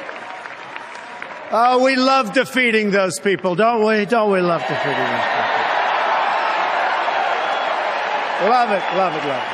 Oh, 1.49 1.81
we 1.81 1.95
love 1.95 2.33
defeating 2.33 2.91
those 2.91 3.21
people, 3.21 3.55
don't 3.55 3.85
we? 3.85 4.03
Don't 4.03 4.29
we 4.29 4.41
love 4.41 4.59
defeating 4.61 4.83
those 4.83 5.23
people? 5.31 5.53
Love 8.49 8.71
it, 8.71 8.83
love 8.97 9.15
it, 9.15 9.25
love 9.25 9.43
it. 9.47 9.53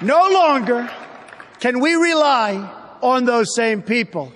No 0.00 0.28
longer 0.30 0.88
can 1.60 1.80
we 1.80 1.94
rely 1.94 2.54
on 3.02 3.24
those 3.24 3.54
same 3.54 3.82
people 3.82 4.32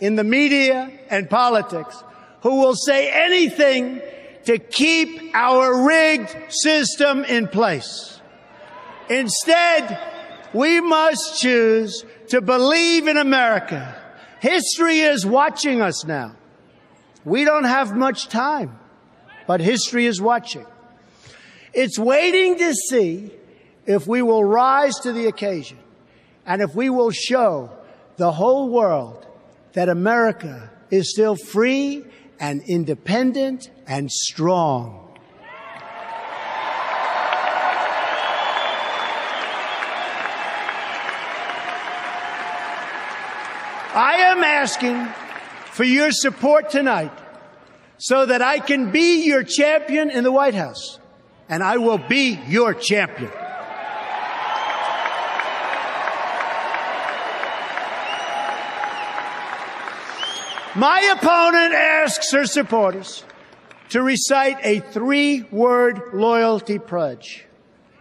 in 0.00 0.16
the 0.16 0.24
media 0.24 0.90
and 1.10 1.28
politics 1.28 2.02
who 2.42 2.60
will 2.60 2.74
say 2.74 3.10
anything 3.10 4.00
to 4.44 4.58
keep 4.58 5.34
our 5.34 5.86
rigged 5.86 6.36
system 6.50 7.24
in 7.24 7.48
place. 7.48 8.20
Instead, 9.08 9.98
we 10.52 10.80
must 10.80 11.40
choose 11.40 12.04
to 12.28 12.40
believe 12.40 13.08
in 13.08 13.16
America. 13.16 13.96
History 14.40 15.00
is 15.00 15.24
watching 15.24 15.80
us 15.80 16.04
now. 16.04 16.36
We 17.24 17.44
don't 17.44 17.64
have 17.64 17.96
much 17.96 18.28
time, 18.28 18.78
but 19.46 19.60
history 19.60 20.06
is 20.06 20.20
watching. 20.20 20.66
It's 21.72 21.98
waiting 21.98 22.58
to 22.58 22.74
see 22.74 23.30
if 23.86 24.06
we 24.06 24.22
will 24.22 24.44
rise 24.44 24.94
to 25.00 25.12
the 25.12 25.26
occasion 25.26 25.78
and 26.46 26.62
if 26.62 26.74
we 26.74 26.90
will 26.90 27.10
show 27.10 27.70
the 28.16 28.32
whole 28.32 28.68
world 28.68 29.26
that 29.72 29.88
America 29.88 30.70
is 30.90 31.10
still 31.10 31.36
free 31.36 32.04
and 32.38 32.62
independent 32.66 33.70
and 33.86 34.10
strong. 34.10 35.00
I 43.96 44.14
am 44.30 44.42
asking 44.42 45.06
for 45.70 45.84
your 45.84 46.10
support 46.10 46.70
tonight 46.70 47.12
so 47.98 48.26
that 48.26 48.42
I 48.42 48.58
can 48.58 48.90
be 48.90 49.24
your 49.24 49.44
champion 49.44 50.10
in 50.10 50.24
the 50.24 50.32
White 50.32 50.54
House. 50.54 50.98
And 51.48 51.62
I 51.62 51.76
will 51.76 51.98
be 51.98 52.40
your 52.48 52.74
champion. 52.74 53.30
My 60.76 61.00
opponent 61.16 61.72
asks 61.72 62.32
her 62.32 62.46
supporters 62.46 63.24
to 63.90 64.02
recite 64.02 64.56
a 64.62 64.80
three 64.80 65.42
word 65.52 66.02
loyalty 66.12 66.80
pledge. 66.80 67.44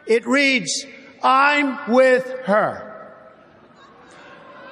It 0.07 0.25
reads, 0.25 0.85
I'm 1.21 1.91
with 1.91 2.27
her. 2.45 3.11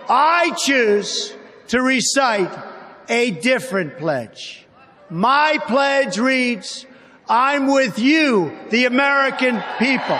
I 0.09 0.51
choose 0.57 1.33
to 1.67 1.81
recite 1.81 2.51
a 3.07 3.31
different 3.31 3.99
pledge. 3.99 4.65
My 5.09 5.59
pledge 5.67 6.17
reads, 6.17 6.87
I'm 7.29 7.67
with 7.67 7.99
you, 7.99 8.57
the 8.71 8.85
American 8.85 9.61
people. 9.77 10.19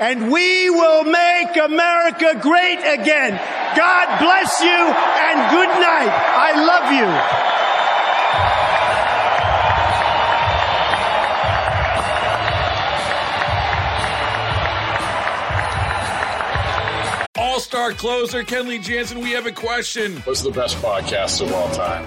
And 0.00 0.30
we 0.32 0.70
will 0.70 1.04
make 1.04 1.56
America 1.56 2.38
great 2.40 2.78
again. 2.78 3.40
God 3.76 4.18
bless 4.18 4.60
you 4.60 4.68
and 4.68 5.50
good 5.50 5.68
night. 5.68 6.10
I 6.10 6.52
love 6.64 6.92
you. 6.92 7.06
All-star 17.36 17.92
closer 17.92 18.42
Kenley 18.42 18.82
Jansen, 18.82 19.20
we 19.20 19.30
have 19.32 19.46
a 19.46 19.52
question. 19.52 20.16
What's 20.22 20.42
the 20.42 20.50
best 20.50 20.76
podcast 20.78 21.40
of 21.40 21.52
all 21.52 21.70
time? 21.70 22.06